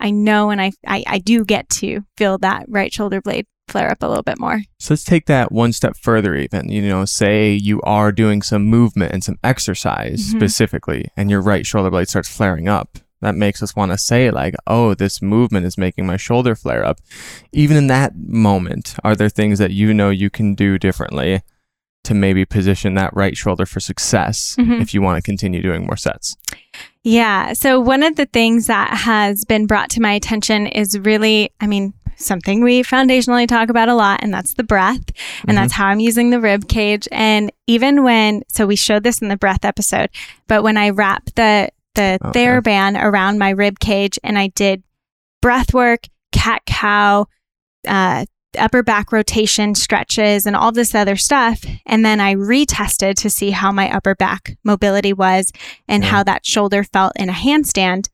I 0.00 0.10
know 0.12 0.50
and 0.50 0.62
I, 0.62 0.70
I, 0.86 1.02
I 1.06 1.18
do 1.18 1.44
get 1.44 1.68
to 1.70 2.02
feel 2.16 2.38
that 2.38 2.66
right 2.68 2.92
shoulder 2.92 3.20
blade 3.20 3.46
flare 3.66 3.90
up 3.90 4.02
a 4.02 4.06
little 4.06 4.22
bit 4.22 4.38
more. 4.38 4.60
So 4.78 4.94
let's 4.94 5.04
take 5.04 5.26
that 5.26 5.50
one 5.50 5.72
step 5.72 5.96
further, 6.00 6.36
even. 6.36 6.68
You 6.68 6.82
know, 6.82 7.04
say 7.04 7.52
you 7.52 7.80
are 7.82 8.12
doing 8.12 8.42
some 8.42 8.64
movement 8.66 9.12
and 9.12 9.24
some 9.24 9.38
exercise 9.42 10.20
mm-hmm. 10.20 10.38
specifically, 10.38 11.08
and 11.16 11.30
your 11.30 11.42
right 11.42 11.66
shoulder 11.66 11.90
blade 11.90 12.08
starts 12.08 12.28
flaring 12.28 12.68
up 12.68 12.98
that 13.20 13.34
makes 13.34 13.62
us 13.62 13.74
want 13.74 13.92
to 13.92 13.98
say 13.98 14.30
like 14.30 14.54
oh 14.66 14.94
this 14.94 15.20
movement 15.20 15.66
is 15.66 15.78
making 15.78 16.06
my 16.06 16.16
shoulder 16.16 16.54
flare 16.54 16.84
up 16.84 17.00
even 17.52 17.76
in 17.76 17.86
that 17.86 18.12
moment 18.16 18.94
are 19.04 19.16
there 19.16 19.28
things 19.28 19.58
that 19.58 19.70
you 19.70 19.92
know 19.92 20.10
you 20.10 20.30
can 20.30 20.54
do 20.54 20.78
differently 20.78 21.42
to 22.04 22.14
maybe 22.14 22.44
position 22.44 22.94
that 22.94 23.14
right 23.14 23.36
shoulder 23.36 23.66
for 23.66 23.80
success 23.80 24.56
mm-hmm. 24.58 24.80
if 24.80 24.94
you 24.94 25.02
want 25.02 25.16
to 25.16 25.22
continue 25.22 25.60
doing 25.60 25.84
more 25.84 25.96
sets 25.96 26.36
yeah 27.02 27.52
so 27.52 27.80
one 27.80 28.02
of 28.02 28.16
the 28.16 28.26
things 28.26 28.66
that 28.66 28.90
has 28.90 29.44
been 29.44 29.66
brought 29.66 29.90
to 29.90 30.00
my 30.00 30.12
attention 30.12 30.66
is 30.66 30.98
really 30.98 31.50
i 31.60 31.66
mean 31.66 31.92
something 32.18 32.62
we 32.62 32.82
foundationally 32.82 33.46
talk 33.46 33.70
about 33.70 33.88
a 33.88 33.94
lot, 33.94 34.20
and 34.22 34.32
that's 34.32 34.54
the 34.54 34.64
breath. 34.64 34.96
And 34.96 35.06
mm-hmm. 35.06 35.54
that's 35.54 35.72
how 35.72 35.86
I'm 35.86 36.00
using 36.00 36.30
the 36.30 36.40
rib 36.40 36.68
cage. 36.68 37.08
And 37.12 37.52
even 37.66 38.02
when, 38.02 38.42
so 38.48 38.66
we 38.66 38.76
showed 38.76 39.04
this 39.04 39.22
in 39.22 39.28
the 39.28 39.36
breath 39.36 39.64
episode, 39.64 40.10
but 40.46 40.62
when 40.62 40.76
I 40.76 40.90
wrap 40.90 41.24
the 41.36 41.70
the 41.98 42.18
okay. 42.24 42.44
TheraBand 42.46 43.02
around 43.02 43.38
my 43.38 43.50
rib 43.50 43.80
cage 43.80 44.18
and 44.22 44.38
I 44.38 44.48
did 44.48 44.82
breath 45.42 45.74
work, 45.74 46.04
cat 46.32 46.62
cow, 46.66 47.26
uh, 47.86 48.24
upper 48.58 48.82
back 48.82 49.12
rotation 49.12 49.74
stretches 49.74 50.46
and 50.46 50.56
all 50.56 50.72
this 50.72 50.94
other 50.94 51.16
stuff. 51.16 51.64
And 51.86 52.04
then 52.04 52.20
I 52.20 52.34
retested 52.34 53.16
to 53.16 53.30
see 53.30 53.50
how 53.50 53.72
my 53.72 53.94
upper 53.94 54.14
back 54.14 54.56
mobility 54.64 55.12
was 55.12 55.52
and 55.86 56.02
yeah. 56.02 56.10
how 56.10 56.22
that 56.24 56.46
shoulder 56.46 56.84
felt 56.84 57.12
in 57.16 57.28
a 57.28 57.32
handstand. 57.32 58.08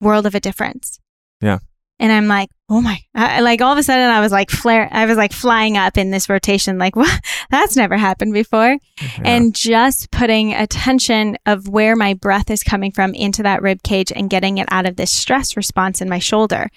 World 0.00 0.26
of 0.26 0.34
a 0.34 0.40
difference. 0.40 1.00
Yeah. 1.40 1.58
And 1.98 2.12
I'm 2.12 2.26
like, 2.26 2.50
oh 2.68 2.80
my, 2.80 2.98
I, 3.14 3.40
like 3.40 3.62
all 3.62 3.72
of 3.72 3.78
a 3.78 3.82
sudden 3.82 4.10
I 4.10 4.20
was 4.20 4.32
like 4.32 4.50
flare, 4.50 4.88
I 4.92 5.06
was 5.06 5.16
like 5.16 5.32
flying 5.32 5.78
up 5.78 5.96
in 5.96 6.10
this 6.10 6.28
rotation, 6.28 6.78
like, 6.78 6.94
what? 6.96 7.20
That's 7.50 7.76
never 7.76 7.96
happened 7.96 8.32
before. 8.32 8.76
Yeah. 9.00 9.08
And 9.24 9.54
just 9.54 10.10
putting 10.10 10.52
attention 10.52 11.38
of 11.46 11.68
where 11.68 11.96
my 11.96 12.14
breath 12.14 12.50
is 12.50 12.62
coming 12.62 12.92
from 12.92 13.14
into 13.14 13.42
that 13.44 13.62
rib 13.62 13.82
cage 13.82 14.12
and 14.14 14.28
getting 14.28 14.58
it 14.58 14.68
out 14.70 14.86
of 14.86 14.96
this 14.96 15.12
stress 15.12 15.56
response 15.56 16.00
in 16.00 16.08
my 16.08 16.18
shoulder. 16.18 16.70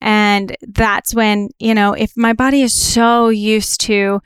And 0.00 0.56
that's 0.62 1.14
when, 1.14 1.50
you 1.58 1.74
know, 1.74 1.92
if 1.92 2.16
my 2.16 2.32
body 2.32 2.62
is 2.62 2.74
so 2.74 3.28
used 3.28 3.80
to 3.82 4.20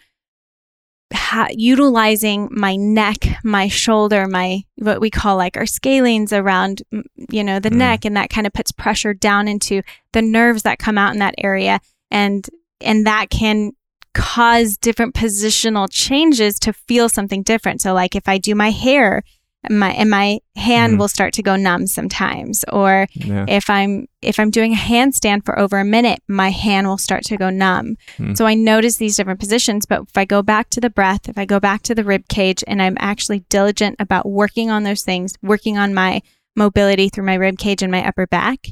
ha- 1.12 1.48
utilizing 1.50 2.48
my 2.50 2.76
neck, 2.76 3.18
my 3.44 3.68
shoulder, 3.68 4.26
my 4.26 4.62
what 4.76 5.00
we 5.00 5.10
call 5.10 5.36
like 5.36 5.56
our 5.56 5.64
scalenes 5.64 6.32
around, 6.32 6.82
you 7.30 7.44
know, 7.44 7.58
the 7.58 7.70
mm. 7.70 7.76
neck, 7.76 8.04
and 8.04 8.16
that 8.16 8.30
kind 8.30 8.46
of 8.46 8.52
puts 8.52 8.72
pressure 8.72 9.14
down 9.14 9.48
into 9.48 9.82
the 10.12 10.22
nerves 10.22 10.62
that 10.62 10.78
come 10.78 10.98
out 10.98 11.12
in 11.12 11.18
that 11.18 11.34
area, 11.38 11.80
and 12.10 12.48
and 12.80 13.06
that 13.06 13.30
can 13.30 13.72
cause 14.12 14.76
different 14.76 15.14
positional 15.14 15.88
changes 15.90 16.58
to 16.58 16.72
feel 16.72 17.08
something 17.08 17.42
different. 17.42 17.80
So, 17.80 17.92
like 17.92 18.16
if 18.16 18.28
I 18.28 18.38
do 18.38 18.54
my 18.54 18.70
hair 18.70 19.22
my 19.68 19.90
and 19.90 20.08
my 20.08 20.38
hand 20.56 20.94
mm 20.94 21.00
will 21.00 21.08
start 21.08 21.32
to 21.32 21.42
go 21.42 21.56
numb 21.56 21.86
sometimes 21.86 22.62
or 22.70 23.06
yeah. 23.14 23.46
if 23.48 23.70
i'm 23.70 24.06
if 24.20 24.38
i'm 24.38 24.50
doing 24.50 24.74
a 24.74 24.76
handstand 24.76 25.44
for 25.44 25.58
over 25.58 25.78
a 25.78 25.84
minute 25.84 26.20
my 26.28 26.50
hand 26.50 26.86
will 26.86 26.98
start 26.98 27.22
to 27.22 27.38
go 27.38 27.48
numb 27.48 27.96
mm. 28.18 28.36
so 28.36 28.44
i 28.44 28.52
notice 28.52 28.96
these 28.96 29.16
different 29.16 29.40
positions 29.40 29.86
but 29.86 30.02
if 30.02 30.18
i 30.18 30.24
go 30.24 30.42
back 30.42 30.68
to 30.68 30.80
the 30.80 30.90
breath 30.90 31.26
if 31.28 31.38
i 31.38 31.46
go 31.46 31.58
back 31.58 31.82
to 31.82 31.94
the 31.94 32.04
rib 32.04 32.28
cage 32.28 32.62
and 32.66 32.82
i'm 32.82 32.96
actually 32.98 33.40
diligent 33.48 33.96
about 33.98 34.28
working 34.28 34.70
on 34.70 34.82
those 34.82 35.02
things 35.02 35.34
working 35.42 35.78
on 35.78 35.94
my 35.94 36.20
mobility 36.54 37.08
through 37.08 37.24
my 37.24 37.34
rib 37.34 37.56
cage 37.56 37.82
and 37.82 37.92
my 37.92 38.06
upper 38.06 38.26
back 38.26 38.68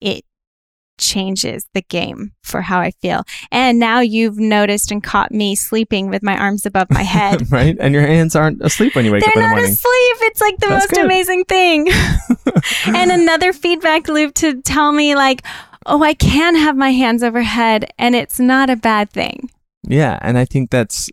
it 0.00 0.24
changes 0.98 1.66
the 1.74 1.82
game 1.82 2.32
for 2.42 2.62
how 2.62 2.80
I 2.80 2.90
feel. 2.90 3.24
And 3.50 3.78
now 3.78 4.00
you've 4.00 4.38
noticed 4.38 4.90
and 4.90 5.02
caught 5.02 5.32
me 5.32 5.54
sleeping 5.54 6.08
with 6.08 6.22
my 6.22 6.36
arms 6.36 6.66
above 6.66 6.90
my 6.90 7.02
head. 7.02 7.50
right? 7.52 7.76
And 7.78 7.94
your 7.94 8.06
hands 8.06 8.34
aren't 8.36 8.62
asleep 8.62 8.94
when 8.94 9.04
you 9.04 9.12
wake 9.12 9.22
They're 9.22 9.30
up 9.30 9.36
in 9.36 9.42
the 9.42 9.48
morning. 9.48 9.64
They're 9.64 9.70
not 9.70 9.72
asleep. 9.72 10.30
It's 10.30 10.40
like 10.40 10.58
the 10.58 10.66
That's 10.68 10.84
most 10.84 10.90
good. 10.90 11.04
amazing 11.04 11.44
thing. 11.44 11.88
and 12.86 13.10
another 13.10 13.52
feedback 13.52 14.08
loop 14.08 14.34
to 14.34 14.60
tell 14.62 14.92
me 14.92 15.14
like, 15.14 15.42
"Oh, 15.86 16.02
I 16.02 16.14
can 16.14 16.56
have 16.56 16.76
my 16.76 16.90
hands 16.90 17.22
overhead 17.22 17.90
and 17.98 18.14
it's 18.14 18.38
not 18.40 18.70
a 18.70 18.76
bad 18.76 19.10
thing." 19.10 19.50
Yeah, 19.88 20.18
and 20.22 20.36
I 20.36 20.44
think 20.44 20.70
that's 20.70 21.10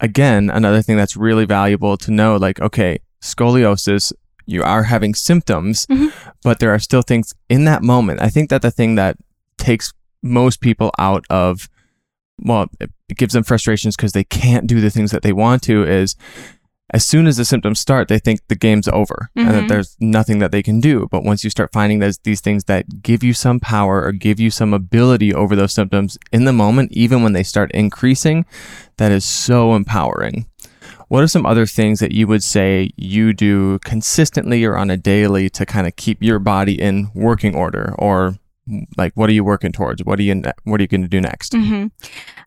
again 0.00 0.50
another 0.50 0.82
thing 0.82 0.96
that's 0.96 1.16
really 1.16 1.44
valuable 1.44 1.96
to 1.98 2.10
know 2.10 2.36
like, 2.36 2.60
okay, 2.60 2.98
scoliosis 3.22 4.12
you 4.48 4.62
are 4.62 4.84
having 4.84 5.14
symptoms, 5.14 5.86
mm-hmm. 5.86 6.08
but 6.42 6.58
there 6.58 6.72
are 6.72 6.78
still 6.78 7.02
things 7.02 7.34
in 7.48 7.64
that 7.64 7.82
moment. 7.82 8.22
I 8.22 8.28
think 8.28 8.50
that 8.50 8.62
the 8.62 8.70
thing 8.70 8.94
that 8.94 9.16
takes 9.58 9.92
most 10.22 10.60
people 10.60 10.90
out 10.98 11.24
of, 11.28 11.68
well, 12.40 12.66
it 12.80 12.90
gives 13.16 13.34
them 13.34 13.44
frustrations 13.44 13.96
because 13.96 14.12
they 14.12 14.24
can't 14.24 14.66
do 14.66 14.80
the 14.80 14.90
things 14.90 15.10
that 15.10 15.22
they 15.22 15.32
want 15.32 15.62
to 15.64 15.84
is 15.84 16.16
as 16.90 17.04
soon 17.04 17.26
as 17.26 17.36
the 17.36 17.44
symptoms 17.44 17.78
start, 17.78 18.08
they 18.08 18.18
think 18.18 18.40
the 18.48 18.54
game's 18.54 18.88
over 18.88 19.28
mm-hmm. 19.36 19.40
and 19.40 19.48
that 19.48 19.58
mm-hmm. 19.60 19.68
there's 19.68 19.96
nothing 20.00 20.38
that 20.38 20.52
they 20.52 20.62
can 20.62 20.80
do. 20.80 21.06
But 21.10 21.22
once 21.22 21.44
you 21.44 21.50
start 21.50 21.72
finding 21.72 21.98
those, 21.98 22.18
these 22.18 22.40
things 22.40 22.64
that 22.64 23.02
give 23.02 23.22
you 23.22 23.34
some 23.34 23.60
power 23.60 24.02
or 24.02 24.12
give 24.12 24.40
you 24.40 24.50
some 24.50 24.72
ability 24.72 25.34
over 25.34 25.54
those 25.54 25.74
symptoms 25.74 26.16
in 26.32 26.44
the 26.44 26.52
moment, 26.52 26.92
even 26.92 27.22
when 27.22 27.34
they 27.34 27.42
start 27.42 27.70
increasing, 27.72 28.46
that 28.96 29.12
is 29.12 29.24
so 29.24 29.74
empowering. 29.74 30.46
What 31.08 31.22
are 31.22 31.28
some 31.28 31.46
other 31.46 31.66
things 31.66 32.00
that 32.00 32.12
you 32.12 32.26
would 32.26 32.42
say 32.42 32.90
you 32.96 33.32
do 33.32 33.78
consistently 33.80 34.64
or 34.64 34.76
on 34.76 34.90
a 34.90 34.96
daily 34.96 35.48
to 35.50 35.64
kind 35.64 35.86
of 35.86 35.96
keep 35.96 36.22
your 36.22 36.38
body 36.38 36.80
in 36.80 37.10
working 37.14 37.54
order? 37.54 37.94
Or 37.98 38.36
like 38.96 39.12
what 39.14 39.30
are 39.30 39.32
you 39.32 39.44
working 39.44 39.72
towards? 39.72 40.04
What 40.04 40.18
are 40.18 40.22
you 40.22 40.42
what 40.64 40.80
are 40.80 40.82
you 40.82 40.88
going 40.88 41.02
to 41.02 41.08
do 41.08 41.20
next? 41.20 41.52
Mm-hmm. 41.52 41.86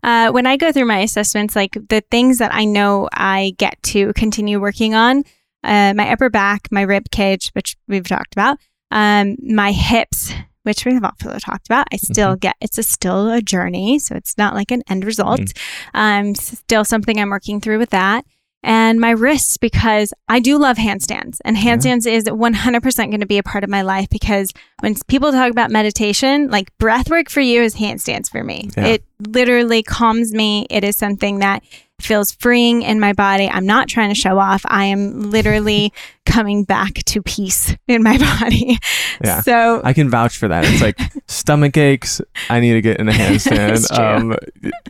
uh, 0.02 0.30
when 0.30 0.46
i 0.46 0.56
go 0.56 0.72
through 0.72 0.86
my 0.86 0.98
assessments 0.98 1.56
like 1.56 1.76
the 1.88 2.02
things 2.10 2.38
that 2.38 2.54
i 2.54 2.64
know 2.64 3.08
i 3.12 3.54
get 3.58 3.82
to 3.84 4.12
continue 4.14 4.60
working 4.60 4.94
on 4.94 5.24
uh, 5.64 5.92
my 5.94 6.10
upper 6.10 6.30
back 6.30 6.68
my 6.70 6.82
rib 6.82 7.10
cage 7.10 7.50
which 7.52 7.76
we've 7.88 8.06
talked 8.06 8.34
about 8.34 8.58
um, 8.90 9.36
my 9.42 9.72
hips 9.72 10.32
which 10.62 10.84
we 10.84 10.94
have 10.94 11.04
also 11.04 11.38
talked 11.38 11.66
about. 11.66 11.86
I 11.92 11.96
still 11.96 12.30
mm-hmm. 12.30 12.38
get 12.38 12.56
it's 12.60 12.78
a 12.78 12.82
still 12.82 13.30
a 13.30 13.40
journey, 13.40 13.98
so 13.98 14.14
it's 14.14 14.36
not 14.38 14.54
like 14.54 14.70
an 14.70 14.82
end 14.88 15.04
result. 15.04 15.40
Mm-hmm. 15.40 15.98
Um, 15.98 16.34
still 16.34 16.84
something 16.84 17.18
I'm 17.18 17.30
working 17.30 17.60
through 17.60 17.78
with 17.78 17.90
that 17.90 18.24
and 18.62 19.00
my 19.00 19.10
wrists 19.10 19.56
because 19.56 20.14
I 20.28 20.38
do 20.40 20.56
love 20.58 20.76
handstands 20.76 21.38
and 21.44 21.56
handstands 21.56 22.06
yeah. 22.06 22.12
is 22.12 22.24
100% 22.24 22.96
going 22.96 23.20
to 23.20 23.26
be 23.26 23.38
a 23.38 23.42
part 23.42 23.64
of 23.64 23.70
my 23.70 23.82
life 23.82 24.08
because 24.08 24.52
when 24.80 24.94
people 25.08 25.32
talk 25.32 25.50
about 25.50 25.70
meditation, 25.70 26.48
like 26.48 26.76
breath 26.78 27.10
work 27.10 27.28
for 27.28 27.40
you 27.40 27.62
is 27.62 27.74
handstands 27.74 28.30
for 28.30 28.44
me. 28.44 28.70
Yeah. 28.76 28.86
It 28.86 29.04
literally 29.26 29.82
calms 29.82 30.32
me. 30.32 30.66
It 30.70 30.84
is 30.84 30.96
something 30.96 31.40
that 31.40 31.64
feels 32.02 32.32
freeing 32.32 32.82
in 32.82 33.00
my 33.00 33.12
body. 33.12 33.48
I'm 33.48 33.66
not 33.66 33.88
trying 33.88 34.08
to 34.08 34.14
show 34.14 34.38
off. 34.38 34.62
I 34.66 34.84
am 34.86 35.30
literally 35.30 35.92
coming 36.26 36.64
back 36.64 36.94
to 37.06 37.22
peace 37.22 37.74
in 37.88 38.02
my 38.02 38.18
body. 38.18 38.78
Yeah. 39.22 39.40
So 39.42 39.80
I 39.84 39.92
can 39.92 40.10
vouch 40.10 40.36
for 40.36 40.48
that. 40.48 40.64
It's 40.64 40.82
like 40.82 40.98
stomach 41.28 41.76
aches, 41.76 42.20
I 42.48 42.58
need 42.58 42.72
to 42.72 42.80
get 42.80 42.98
in 42.98 43.08
a 43.08 43.12
handstand. 43.12 43.96
um, 43.96 44.34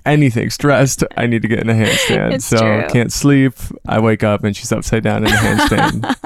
anything 0.07 0.49
stressed, 0.49 1.05
I 1.19 1.27
need 1.27 1.43
to 1.43 1.49
get 1.49 1.59
in 1.59 1.69
a 1.69 1.75
handstand. 1.75 2.35
It's 2.35 2.47
so 2.47 2.59
true. 2.59 2.87
can't 2.89 3.13
sleep. 3.13 3.53
I 3.87 4.01
wake 4.01 4.23
up 4.23 4.45
and 4.45 4.57
she's 4.57 4.73
upside 4.73 5.03
down 5.03 5.27
in 5.27 5.33
a 5.33 5.37
handstand. 5.37 6.17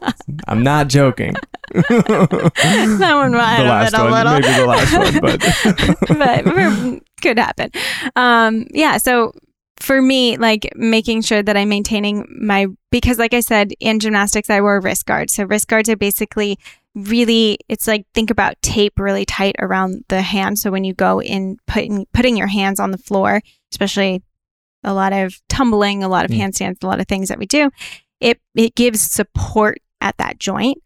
I'm 0.47 0.63
not 0.63 0.89
joking. 0.89 1.35
that 1.73 3.13
one 3.15 3.33
might 3.33 3.63
the 3.63 3.65
last 3.65 3.93
one, 3.93 4.13
little. 4.13 4.33
maybe 4.35 4.61
the 4.61 4.67
last 4.67 4.97
one, 6.07 6.45
but 6.45 6.47
but 6.55 7.03
could 7.23 7.39
happen. 7.39 7.71
Um, 8.15 8.67
yeah. 8.71 8.99
So 8.99 9.33
for 9.79 10.01
me, 10.01 10.37
like 10.37 10.71
making 10.75 11.23
sure 11.23 11.43
that 11.43 11.57
I'm 11.57 11.69
maintaining 11.69 12.27
my, 12.41 12.67
because 12.91 13.19
like 13.19 13.35
I 13.35 13.41
said, 13.41 13.73
in 13.81 14.01
gymnastics, 14.01 14.51
I 14.51 14.61
wore 14.61 14.81
wrist 14.81 15.07
guards. 15.07 15.35
So 15.35 15.45
wrist 15.45 15.69
guards 15.69 15.89
are 15.89 15.97
basically 15.97 16.59
really, 16.95 17.59
it's 17.69 17.87
like 17.87 18.07
think 18.15 18.31
about 18.31 18.61
tape 18.63 18.99
really 18.99 19.27
tight 19.27 19.57
around 19.59 20.05
the 20.09 20.23
hand. 20.23 20.59
So 20.59 20.71
when 20.71 20.85
you 20.85 20.95
go 20.95 21.21
in 21.21 21.59
putting, 21.67 22.07
putting 22.15 22.37
your 22.37 22.47
hands 22.47 22.81
on 22.81 22.91
the 22.91 22.99
floor, 22.99 23.43
especially 23.71 24.23
a 24.83 24.95
lot 24.95 25.13
of 25.13 25.41
tumbling, 25.49 26.03
a 26.03 26.09
lot 26.09 26.25
of 26.25 26.31
mm. 26.31 26.39
handstands, 26.39 26.83
a 26.83 26.87
lot 26.87 27.01
of 27.01 27.07
things 27.07 27.29
that 27.29 27.39
we 27.39 27.47
do, 27.47 27.71
it, 28.21 28.41
it 28.55 28.75
gives 28.75 29.01
support 29.01 29.79
at 30.01 30.17
that 30.17 30.39
joint. 30.39 30.79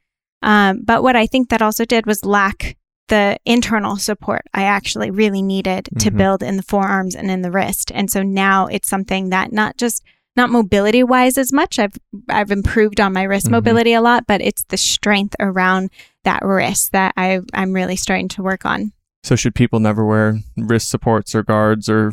Um, 0.43 0.81
but 0.85 1.03
what 1.03 1.17
I 1.17 1.27
think 1.27 1.51
that 1.51 1.63
also 1.63 1.85
did 1.85 2.07
was 2.07 2.25
lack 2.25 2.77
the 3.11 3.39
internal 3.45 3.97
support 3.97 4.43
I 4.55 4.63
actually 4.63 5.11
really 5.11 5.43
needed 5.43 5.85
mm-hmm. 5.85 5.99
to 5.99 6.11
build 6.11 6.43
in 6.43 6.57
the 6.57 6.63
forearms 6.63 7.15
and 7.15 7.31
in 7.31 7.43
the 7.43 7.51
wrist. 7.51 7.93
And 7.95 8.11
so 8.11 8.23
now 8.23 8.67
it's 8.67 8.89
something 8.89 9.29
that 9.31 9.53
not 9.53 9.77
just 9.77 10.03
not 10.37 10.49
mobility 10.49 11.03
wise 11.03 11.37
as 11.37 11.53
much. 11.53 11.79
I've 11.79 11.99
I've 12.29 12.51
improved 12.51 13.01
on 13.01 13.13
my 13.13 13.25
wrist 13.25 13.47
mm-hmm. 13.47 13.57
mobility 13.57 13.93
a 13.93 14.01
lot, 14.01 14.27
but 14.27 14.41
it's 14.41 14.65
the 14.65 14.77
strength 14.77 15.37
around 15.39 15.91
that 16.25 16.43
wrist 16.43 16.93
that 16.93 17.13
I 17.17 17.41
I'm 17.53 17.73
really 17.73 17.97
starting 17.97 18.29
to 18.29 18.43
work 18.43 18.65
on. 18.65 18.93
So 19.23 19.37
should 19.37 19.55
people 19.55 19.81
never 19.81 20.05
wear 20.05 20.39
wrist 20.57 20.89
supports 20.89 21.35
or 21.35 21.43
guards 21.43 21.91
or 21.91 22.13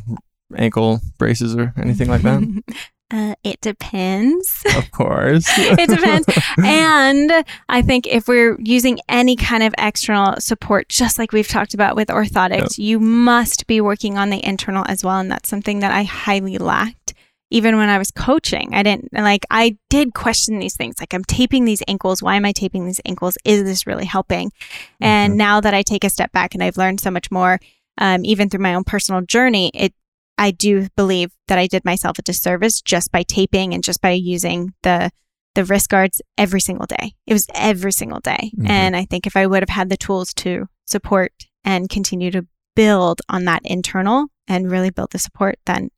ankle 0.57 0.99
braces 1.17 1.55
or 1.55 1.73
anything 1.77 2.09
like 2.09 2.23
that? 2.23 2.63
Uh, 3.09 3.35
it 3.43 3.61
depends. 3.61 4.63
Of 4.75 4.91
course. 4.91 5.45
it 5.57 5.89
depends. 5.89 6.27
and 6.57 7.45
I 7.69 7.81
think 7.81 8.05
if 8.05 8.27
we're 8.27 8.57
using 8.59 8.99
any 9.07 9.37
kind 9.37 9.63
of 9.63 9.73
external 9.77 10.35
support, 10.39 10.89
just 10.89 11.17
like 11.17 11.31
we've 11.31 11.47
talked 11.47 11.73
about 11.73 11.95
with 11.95 12.09
orthotics, 12.09 12.77
yep. 12.77 12.85
you 12.85 12.99
must 12.99 13.65
be 13.65 13.79
working 13.79 14.17
on 14.17 14.29
the 14.29 14.45
internal 14.45 14.83
as 14.89 15.05
well. 15.05 15.19
And 15.19 15.31
that's 15.31 15.47
something 15.47 15.79
that 15.79 15.91
I 15.91 16.03
highly 16.03 16.57
lacked. 16.57 17.13
Even 17.49 17.77
when 17.77 17.87
I 17.87 17.97
was 17.97 18.11
coaching, 18.11 18.73
I 18.73 18.83
didn't 18.83 19.13
like, 19.13 19.45
I 19.49 19.77
did 19.89 20.13
question 20.13 20.59
these 20.59 20.75
things. 20.75 20.95
Like, 20.99 21.13
I'm 21.13 21.23
taping 21.23 21.63
these 21.63 21.81
ankles. 21.87 22.21
Why 22.21 22.35
am 22.35 22.43
I 22.43 22.51
taping 22.51 22.85
these 22.85 22.99
ankles? 23.05 23.37
Is 23.45 23.63
this 23.63 23.87
really 23.87 24.03
helping? 24.03 24.49
Mm-hmm. 24.49 25.05
And 25.05 25.37
now 25.37 25.61
that 25.61 25.73
I 25.73 25.81
take 25.81 26.03
a 26.03 26.09
step 26.09 26.33
back 26.33 26.55
and 26.55 26.61
I've 26.61 26.75
learned 26.75 26.99
so 26.99 27.09
much 27.09 27.31
more, 27.31 27.61
um, 27.99 28.25
even 28.25 28.49
through 28.49 28.59
my 28.59 28.73
own 28.73 28.83
personal 28.83 29.21
journey, 29.21 29.71
it 29.73 29.93
I 30.37 30.51
do 30.51 30.87
believe 30.95 31.31
that 31.47 31.57
I 31.57 31.67
did 31.67 31.83
myself 31.85 32.19
a 32.19 32.21
disservice 32.21 32.81
just 32.81 33.11
by 33.11 33.23
taping 33.23 33.73
and 33.73 33.83
just 33.83 34.01
by 34.01 34.11
using 34.11 34.73
the 34.83 35.11
the 35.55 35.65
wrist 35.65 35.89
guards 35.89 36.21
every 36.37 36.61
single 36.61 36.85
day. 36.85 37.13
It 37.25 37.33
was 37.33 37.47
every 37.55 37.91
single 37.91 38.19
day. 38.19 38.51
Mm-hmm. 38.55 38.69
And 38.69 38.95
I 38.95 39.05
think 39.05 39.25
if 39.25 39.35
I 39.35 39.47
would 39.47 39.63
have 39.63 39.75
had 39.75 39.89
the 39.89 39.97
tools 39.97 40.31
to 40.35 40.67
support 40.85 41.33
and 41.65 41.89
continue 41.89 42.29
to 42.29 42.45
build 42.75 43.23
on 43.27 43.45
that 43.45 43.63
internal 43.65 44.27
and 44.47 44.69
really 44.69 44.91
build 44.91 45.11
the 45.11 45.17
support, 45.17 45.57
then 45.65 45.89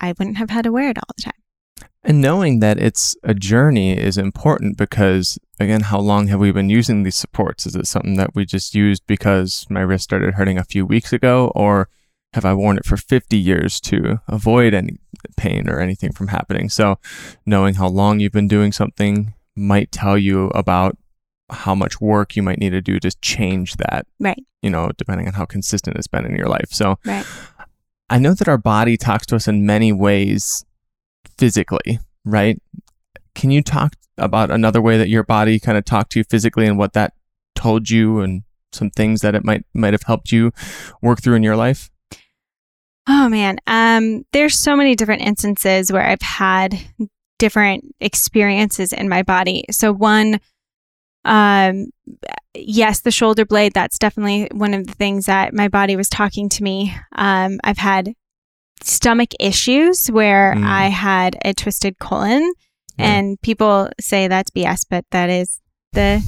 I 0.00 0.14
wouldn't 0.18 0.38
have 0.38 0.50
had 0.50 0.64
to 0.64 0.72
wear 0.72 0.90
it 0.90 0.98
all 0.98 1.14
the 1.16 1.22
time. 1.22 1.88
And 2.02 2.20
knowing 2.20 2.58
that 2.58 2.78
it's 2.78 3.16
a 3.22 3.34
journey 3.34 3.96
is 3.96 4.18
important 4.18 4.76
because, 4.76 5.38
again, 5.60 5.82
how 5.82 6.00
long 6.00 6.26
have 6.26 6.40
we 6.40 6.50
been 6.50 6.68
using 6.68 7.04
these 7.04 7.14
supports? 7.14 7.66
Is 7.66 7.76
it 7.76 7.86
something 7.86 8.16
that 8.16 8.34
we 8.34 8.44
just 8.44 8.74
used 8.74 9.06
because 9.06 9.64
my 9.70 9.80
wrist 9.80 10.04
started 10.04 10.34
hurting 10.34 10.58
a 10.58 10.64
few 10.64 10.84
weeks 10.84 11.12
ago? 11.12 11.52
Or 11.54 11.88
have 12.34 12.44
I 12.44 12.52
worn 12.52 12.76
it 12.76 12.84
for 12.84 12.96
50 12.96 13.36
years 13.36 13.80
to 13.82 14.20
avoid 14.26 14.74
any 14.74 14.98
pain 15.36 15.68
or 15.68 15.80
anything 15.80 16.12
from 16.12 16.28
happening? 16.28 16.68
So, 16.68 16.98
knowing 17.46 17.74
how 17.74 17.86
long 17.86 18.18
you've 18.18 18.32
been 18.32 18.48
doing 18.48 18.72
something 18.72 19.34
might 19.54 19.92
tell 19.92 20.18
you 20.18 20.48
about 20.48 20.98
how 21.50 21.76
much 21.76 22.00
work 22.00 22.34
you 22.34 22.42
might 22.42 22.58
need 22.58 22.70
to 22.70 22.80
do 22.80 22.98
to 22.98 23.10
change 23.20 23.76
that. 23.76 24.06
Right. 24.18 24.42
You 24.62 24.70
know, 24.70 24.90
depending 24.96 25.28
on 25.28 25.34
how 25.34 25.44
consistent 25.44 25.96
it's 25.96 26.08
been 26.08 26.26
in 26.26 26.34
your 26.34 26.48
life. 26.48 26.70
So, 26.70 26.98
right. 27.04 27.24
I 28.10 28.18
know 28.18 28.34
that 28.34 28.48
our 28.48 28.58
body 28.58 28.96
talks 28.96 29.26
to 29.26 29.36
us 29.36 29.46
in 29.46 29.64
many 29.64 29.92
ways 29.92 30.64
physically, 31.38 32.00
right? 32.24 32.60
Can 33.36 33.52
you 33.52 33.62
talk 33.62 33.94
about 34.18 34.50
another 34.50 34.82
way 34.82 34.98
that 34.98 35.08
your 35.08 35.22
body 35.22 35.60
kind 35.60 35.78
of 35.78 35.84
talked 35.84 36.12
to 36.12 36.20
you 36.20 36.24
physically 36.24 36.66
and 36.66 36.78
what 36.78 36.94
that 36.94 37.14
told 37.54 37.90
you 37.90 38.20
and 38.20 38.42
some 38.72 38.90
things 38.90 39.20
that 39.20 39.36
it 39.36 39.44
might 39.44 39.64
might 39.72 39.94
have 39.94 40.02
helped 40.02 40.32
you 40.32 40.52
work 41.00 41.22
through 41.22 41.36
in 41.36 41.44
your 41.44 41.56
life? 41.56 41.90
Oh 43.06 43.28
man, 43.28 43.58
um, 43.66 44.24
there's 44.32 44.58
so 44.58 44.76
many 44.76 44.94
different 44.94 45.22
instances 45.22 45.92
where 45.92 46.06
I've 46.06 46.22
had 46.22 46.78
different 47.38 47.94
experiences 48.00 48.92
in 48.92 49.08
my 49.08 49.22
body. 49.22 49.64
So 49.70 49.92
one, 49.92 50.40
um, 51.24 51.90
yes, 52.54 53.00
the 53.00 53.10
shoulder 53.10 53.44
blade. 53.44 53.74
That's 53.74 53.98
definitely 53.98 54.48
one 54.52 54.72
of 54.72 54.86
the 54.86 54.94
things 54.94 55.26
that 55.26 55.52
my 55.52 55.68
body 55.68 55.96
was 55.96 56.08
talking 56.08 56.48
to 56.50 56.62
me. 56.62 56.94
Um, 57.14 57.60
I've 57.62 57.78
had 57.78 58.14
stomach 58.82 59.30
issues 59.38 60.08
where 60.08 60.54
mm. 60.54 60.64
I 60.64 60.88
had 60.88 61.36
a 61.44 61.52
twisted 61.52 61.98
colon, 61.98 62.52
yeah. 62.98 63.06
and 63.06 63.40
people 63.42 63.90
say 64.00 64.28
that's 64.28 64.50
BS, 64.50 64.86
but 64.88 65.04
that 65.10 65.28
is 65.28 65.60
the 65.92 66.22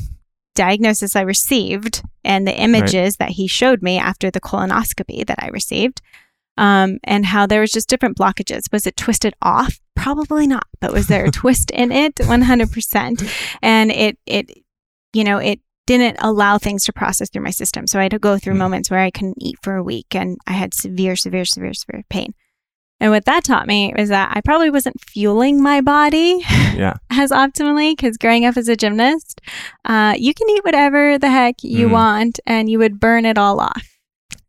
diagnosis 0.54 1.14
I 1.14 1.20
received 1.20 2.02
and 2.24 2.46
the 2.46 2.58
images 2.58 3.16
right. 3.20 3.28
that 3.28 3.30
he 3.30 3.46
showed 3.46 3.82
me 3.82 3.98
after 3.98 4.30
the 4.30 4.40
colonoscopy 4.40 5.26
that 5.26 5.38
I 5.38 5.48
received. 5.48 6.00
Um, 6.58 6.98
and 7.04 7.26
how 7.26 7.46
there 7.46 7.60
was 7.60 7.70
just 7.70 7.88
different 7.88 8.16
blockages. 8.16 8.72
Was 8.72 8.86
it 8.86 8.96
twisted 8.96 9.34
off? 9.42 9.78
Probably 9.94 10.46
not, 10.46 10.66
but 10.80 10.92
was 10.92 11.06
there 11.06 11.26
a 11.26 11.30
twist 11.32 11.70
in 11.70 11.92
it? 11.92 12.14
100%. 12.16 13.56
And 13.62 13.92
it, 13.92 14.18
it, 14.26 14.50
you 15.12 15.24
know, 15.24 15.38
it 15.38 15.60
didn't 15.86 16.16
allow 16.20 16.58
things 16.58 16.84
to 16.84 16.92
process 16.92 17.30
through 17.30 17.44
my 17.44 17.50
system. 17.50 17.86
So 17.86 17.98
I 17.98 18.04
had 18.04 18.12
to 18.12 18.18
go 18.18 18.38
through 18.38 18.54
mm. 18.54 18.58
moments 18.58 18.90
where 18.90 19.00
I 19.00 19.10
couldn't 19.10 19.36
eat 19.40 19.56
for 19.62 19.76
a 19.76 19.82
week 19.82 20.14
and 20.14 20.36
I 20.46 20.52
had 20.52 20.74
severe, 20.74 21.16
severe, 21.16 21.44
severe, 21.44 21.74
severe 21.74 22.02
pain. 22.10 22.34
And 22.98 23.10
what 23.10 23.26
that 23.26 23.44
taught 23.44 23.66
me 23.66 23.92
was 23.96 24.08
that 24.08 24.32
I 24.34 24.40
probably 24.40 24.70
wasn't 24.70 25.00
fueling 25.00 25.62
my 25.62 25.80
body 25.82 26.42
yeah. 26.74 26.94
as 27.10 27.30
optimally 27.30 27.92
because 27.92 28.16
growing 28.16 28.46
up 28.46 28.56
as 28.56 28.68
a 28.68 28.76
gymnast, 28.76 29.40
uh, 29.84 30.14
you 30.16 30.32
can 30.32 30.48
eat 30.48 30.64
whatever 30.64 31.18
the 31.18 31.30
heck 31.30 31.56
you 31.62 31.88
mm. 31.88 31.92
want 31.92 32.40
and 32.46 32.70
you 32.70 32.78
would 32.78 32.98
burn 32.98 33.26
it 33.26 33.38
all 33.38 33.60
off. 33.60 33.98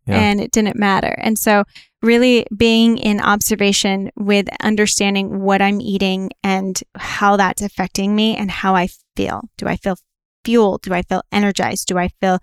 Yeah. 0.06 0.16
And 0.16 0.40
it 0.40 0.52
didn't 0.52 0.80
matter. 0.80 1.14
And 1.18 1.38
so, 1.38 1.66
really 2.02 2.46
being 2.56 2.98
in 2.98 3.20
observation 3.20 4.12
with 4.16 4.48
understanding 4.62 5.42
what 5.42 5.62
I'm 5.62 5.82
eating 5.82 6.32
and 6.44 6.80
how 6.96 7.38
that's 7.38 7.62
affecting 7.62 8.16
me 8.16 8.36
and 8.36 8.52
how 8.52 8.76
I 8.76 8.90
feel. 9.16 9.42
Do 9.58 9.68
I 9.68 9.78
feel 9.78 9.98
fueled? 10.46 10.84
Do 10.84 10.94
I 10.94 11.02
feel 11.02 11.24
energized? 11.32 11.88
Do 11.88 11.98
I 11.98 12.10
feel 12.22 12.40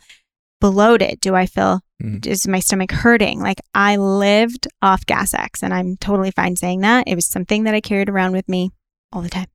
bloated? 0.61 1.21
Do 1.21 1.35
I 1.35 1.47
feel 1.47 1.81
Mm-hmm. 2.03 2.29
Is 2.29 2.47
my 2.47 2.59
stomach 2.59 2.91
hurting? 2.91 3.41
Like 3.41 3.61
I 3.75 3.97
lived 3.97 4.67
off 4.83 5.07
Gas 5.07 5.33
X 5.33 5.63
and 5.63 5.73
I'm 5.73 5.97
totally 5.97 6.31
fine 6.31 6.57
saying 6.57 6.81
that. 6.81 7.05
It 7.07 7.15
was 7.15 7.27
something 7.27 7.65
that 7.65 7.75
I 7.75 7.81
carried 7.81 8.09
around 8.09 8.33
with 8.33 8.49
me 8.49 8.73
all 9.13 9.23
the 9.23 9.31
time. 9.31 9.47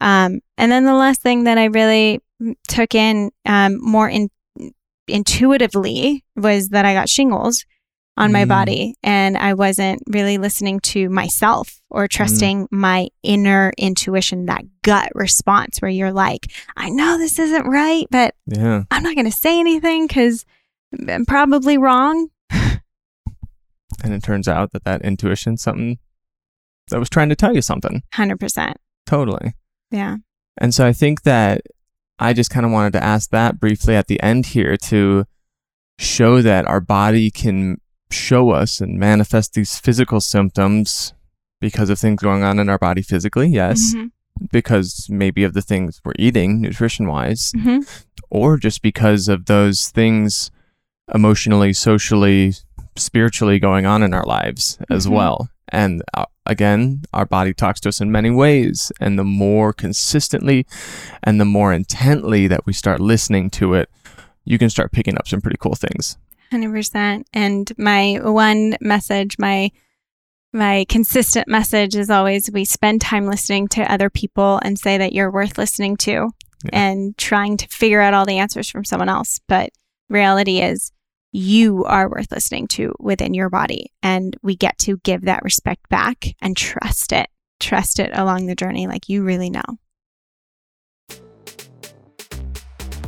Um, 0.00 0.40
and 0.56 0.70
then 0.70 0.84
the 0.84 0.94
last 0.94 1.22
thing 1.22 1.44
that 1.44 1.58
I 1.58 1.64
really 1.66 2.20
took 2.68 2.94
in 2.94 3.30
um, 3.44 3.78
more 3.80 4.08
in, 4.08 4.30
intuitively 5.08 6.24
was 6.36 6.68
that 6.68 6.84
I 6.84 6.94
got 6.94 7.08
shingles 7.08 7.64
on 8.16 8.30
my 8.32 8.44
mm. 8.44 8.48
body 8.48 8.94
and 9.02 9.38
I 9.38 9.54
wasn't 9.54 10.02
really 10.06 10.36
listening 10.36 10.80
to 10.80 11.08
myself 11.08 11.80
or 11.88 12.06
mm. 12.06 12.10
trusting 12.10 12.64
mm. 12.64 12.68
my 12.70 13.08
inner 13.22 13.72
intuition, 13.78 14.46
that 14.46 14.64
gut 14.82 15.10
response 15.14 15.80
where 15.80 15.90
you're 15.90 16.12
like, 16.12 16.50
I 16.76 16.90
know 16.90 17.16
this 17.18 17.38
isn't 17.38 17.66
right, 17.66 18.06
but 18.10 18.34
yeah. 18.46 18.84
I'm 18.90 19.02
not 19.02 19.14
going 19.14 19.30
to 19.30 19.36
say 19.36 19.58
anything 19.58 20.06
because 20.06 20.44
I'm 21.08 21.24
probably 21.24 21.78
wrong. 21.78 22.28
and 22.50 22.80
it 24.12 24.22
turns 24.22 24.46
out 24.46 24.72
that 24.72 24.84
that 24.84 25.02
intuition 25.02 25.56
something 25.56 25.98
that 26.90 26.98
was 26.98 27.08
trying 27.08 27.30
to 27.30 27.36
tell 27.36 27.54
you 27.54 27.62
something. 27.62 28.02
100%. 28.14 28.74
Totally. 29.06 29.54
Yeah. 29.90 30.16
And 30.58 30.74
so 30.74 30.86
I 30.86 30.92
think 30.92 31.22
that 31.22 31.62
I 32.18 32.34
just 32.34 32.50
kind 32.50 32.66
of 32.66 32.72
wanted 32.72 32.92
to 32.94 33.02
ask 33.02 33.30
that 33.30 33.58
briefly 33.58 33.96
at 33.96 34.06
the 34.06 34.22
end 34.22 34.46
here 34.46 34.76
to 34.76 35.24
show 35.98 36.42
that 36.42 36.66
our 36.66 36.80
body 36.80 37.30
can 37.30 37.78
show 38.12 38.50
us 38.50 38.80
and 38.80 38.98
manifest 38.98 39.54
these 39.54 39.78
physical 39.78 40.20
symptoms 40.20 41.14
because 41.60 41.90
of 41.90 41.98
things 41.98 42.22
going 42.22 42.42
on 42.42 42.58
in 42.58 42.68
our 42.68 42.78
body 42.78 43.02
physically, 43.02 43.48
yes. 43.48 43.94
Mm-hmm. 43.94 44.06
Because 44.50 45.06
maybe 45.10 45.44
of 45.44 45.54
the 45.54 45.62
things 45.62 46.00
we're 46.04 46.14
eating 46.18 46.60
nutrition 46.60 47.06
wise, 47.06 47.52
mm-hmm. 47.52 47.80
or 48.30 48.56
just 48.56 48.82
because 48.82 49.28
of 49.28 49.46
those 49.46 49.88
things 49.88 50.50
emotionally, 51.14 51.72
socially, 51.72 52.54
spiritually 52.96 53.58
going 53.58 53.86
on 53.86 54.02
in 54.02 54.14
our 54.14 54.24
lives 54.24 54.78
as 54.90 55.06
mm-hmm. 55.06 55.14
well. 55.14 55.48
And 55.68 56.02
uh, 56.14 56.26
again, 56.44 57.02
our 57.12 57.24
body 57.24 57.54
talks 57.54 57.80
to 57.80 57.88
us 57.88 58.00
in 58.00 58.12
many 58.12 58.30
ways. 58.30 58.92
And 59.00 59.18
the 59.18 59.24
more 59.24 59.72
consistently 59.72 60.66
and 61.22 61.40
the 61.40 61.44
more 61.44 61.72
intently 61.72 62.46
that 62.48 62.66
we 62.66 62.72
start 62.72 63.00
listening 63.00 63.50
to 63.50 63.74
it, 63.74 63.88
you 64.44 64.58
can 64.58 64.70
start 64.70 64.92
picking 64.92 65.16
up 65.16 65.28
some 65.28 65.40
pretty 65.40 65.56
cool 65.58 65.74
things. 65.74 66.18
100%. 66.52 67.24
And 67.32 67.72
my 67.78 68.18
one 68.22 68.76
message, 68.80 69.38
my 69.38 69.70
my 70.54 70.84
consistent 70.90 71.48
message 71.48 71.96
is 71.96 72.10
always 72.10 72.50
we 72.52 72.66
spend 72.66 73.00
time 73.00 73.26
listening 73.26 73.68
to 73.68 73.90
other 73.90 74.10
people 74.10 74.60
and 74.62 74.78
say 74.78 74.98
that 74.98 75.14
you're 75.14 75.30
worth 75.30 75.56
listening 75.56 75.96
to 75.96 76.28
yeah. 76.64 76.70
and 76.74 77.16
trying 77.16 77.56
to 77.56 77.66
figure 77.68 78.02
out 78.02 78.12
all 78.12 78.26
the 78.26 78.36
answers 78.36 78.68
from 78.68 78.84
someone 78.84 79.08
else. 79.08 79.40
But 79.48 79.70
reality 80.10 80.60
is 80.60 80.92
you 81.32 81.84
are 81.86 82.10
worth 82.10 82.30
listening 82.30 82.68
to 82.68 82.94
within 83.00 83.32
your 83.32 83.48
body. 83.48 83.92
And 84.02 84.36
we 84.42 84.54
get 84.54 84.78
to 84.80 84.98
give 84.98 85.22
that 85.22 85.42
respect 85.42 85.88
back 85.88 86.26
and 86.42 86.54
trust 86.54 87.12
it. 87.12 87.28
Trust 87.58 87.98
it 87.98 88.10
along 88.12 88.46
the 88.46 88.54
journey 88.54 88.86
like 88.86 89.08
you 89.08 89.22
really 89.22 89.48
know. 89.48 89.62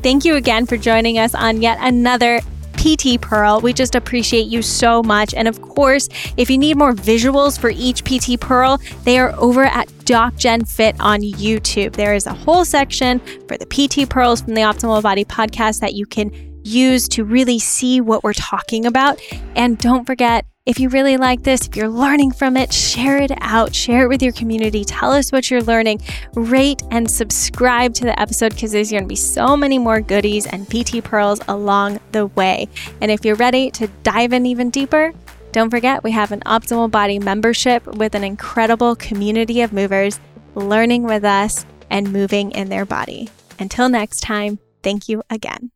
Thank 0.03 0.25
you 0.25 0.37
again 0.37 0.67
for 0.67 0.77
joining 0.77 1.19
us 1.19 1.35
on 1.35 1.61
yet 1.61 1.79
another 1.81 2.41
PT 2.85 3.21
Pearl. 3.21 3.61
We 3.61 3.73
just 3.73 3.95
appreciate 3.95 4.47
you 4.47 4.61
so 4.61 5.03
much. 5.03 5.33
And 5.33 5.49
of 5.49 5.63
course, 5.63 6.09
if 6.37 6.51
you 6.51 6.59
need 6.59 6.77
more 6.77 6.93
visuals 6.93 7.59
for 7.59 7.71
each 7.71 8.05
PT 8.05 8.39
Pearl, 8.39 8.79
they 9.05 9.19
are 9.19 9.35
over 9.39 9.65
at 9.65 9.89
DocJen 10.05 10.69
Fit 10.69 10.95
on 11.01 11.21
YouTube. 11.23 11.95
There 11.95 12.15
is 12.15 12.27
a 12.27 12.35
whole 12.35 12.65
section 12.65 13.21
for 13.49 13.57
the 13.57 13.67
PT 13.67 14.09
Pearls 14.11 14.43
from 14.43 14.55
the 14.55 14.61
Optimal 14.61 15.03
Body 15.03 15.25
podcast 15.25 15.81
that 15.81 15.95
you 15.95 16.05
can 16.05 16.31
use 16.63 17.09
to 17.09 17.25
really 17.25 17.59
see 17.59 18.01
what 18.01 18.23
we're 18.23 18.35
talking 18.35 18.85
about. 18.85 19.19
And 19.55 19.79
don't 19.79 20.05
forget, 20.05 20.45
if 20.67 20.81
you 20.81 20.89
really 20.89 21.19
like 21.19 21.43
this, 21.43 21.67
if 21.67 21.77
you're 21.77 21.91
learning 21.91 22.33
from 22.33 22.57
it, 22.57 22.73
share 22.73 23.19
it 23.19 23.31
out, 23.43 23.75
share 23.75 24.05
it 24.05 24.09
with 24.09 24.23
your 24.23 24.33
community. 24.33 24.83
Tell 24.83 25.13
us 25.13 25.31
what 25.31 25.51
you're 25.51 25.63
learning. 25.63 26.01
Rate 26.35 26.83
and 26.91 27.11
subscribe 27.11 27.93
to 27.95 28.05
the 28.05 28.19
episode 28.19 28.55
because 28.55 28.73
there's 28.73 28.91
going 28.91 29.03
to 29.03 29.09
be 29.09 29.15
so 29.17 29.59
many 29.59 29.79
more 29.79 30.01
goodies 30.01 30.47
and 30.47 30.67
PT 30.69 31.05
pearls 31.05 31.41
along 31.49 32.01
the 32.13 32.27
way. 32.29 32.67
And 33.03 33.11
if 33.11 33.27
you're 33.27 33.37
ready 33.37 33.71
to 33.73 33.89
dive 34.05 34.33
in 34.33 34.47
even 34.47 34.71
deeper, 34.71 35.13
don't 35.53 35.71
forget 35.71 36.03
we 36.03 36.13
have 36.13 36.33
an 36.33 36.41
Optimal 36.41 36.91
Body 36.91 37.19
membership 37.19 37.87
with 37.87 38.15
an 38.15 38.25
incredible 38.25 38.97
community 38.97 39.61
of 39.61 39.73
movers 39.73 40.19
learning 40.55 41.03
with 41.03 41.25
us 41.25 41.67
and 41.91 42.11
moving 42.11 42.53
in 42.53 42.71
their 42.71 42.87
body. 42.87 43.29
Until 43.59 43.91
next 43.91 44.21
time, 44.21 44.59
thank 44.83 45.11
you 45.11 45.23
again. 45.29 45.74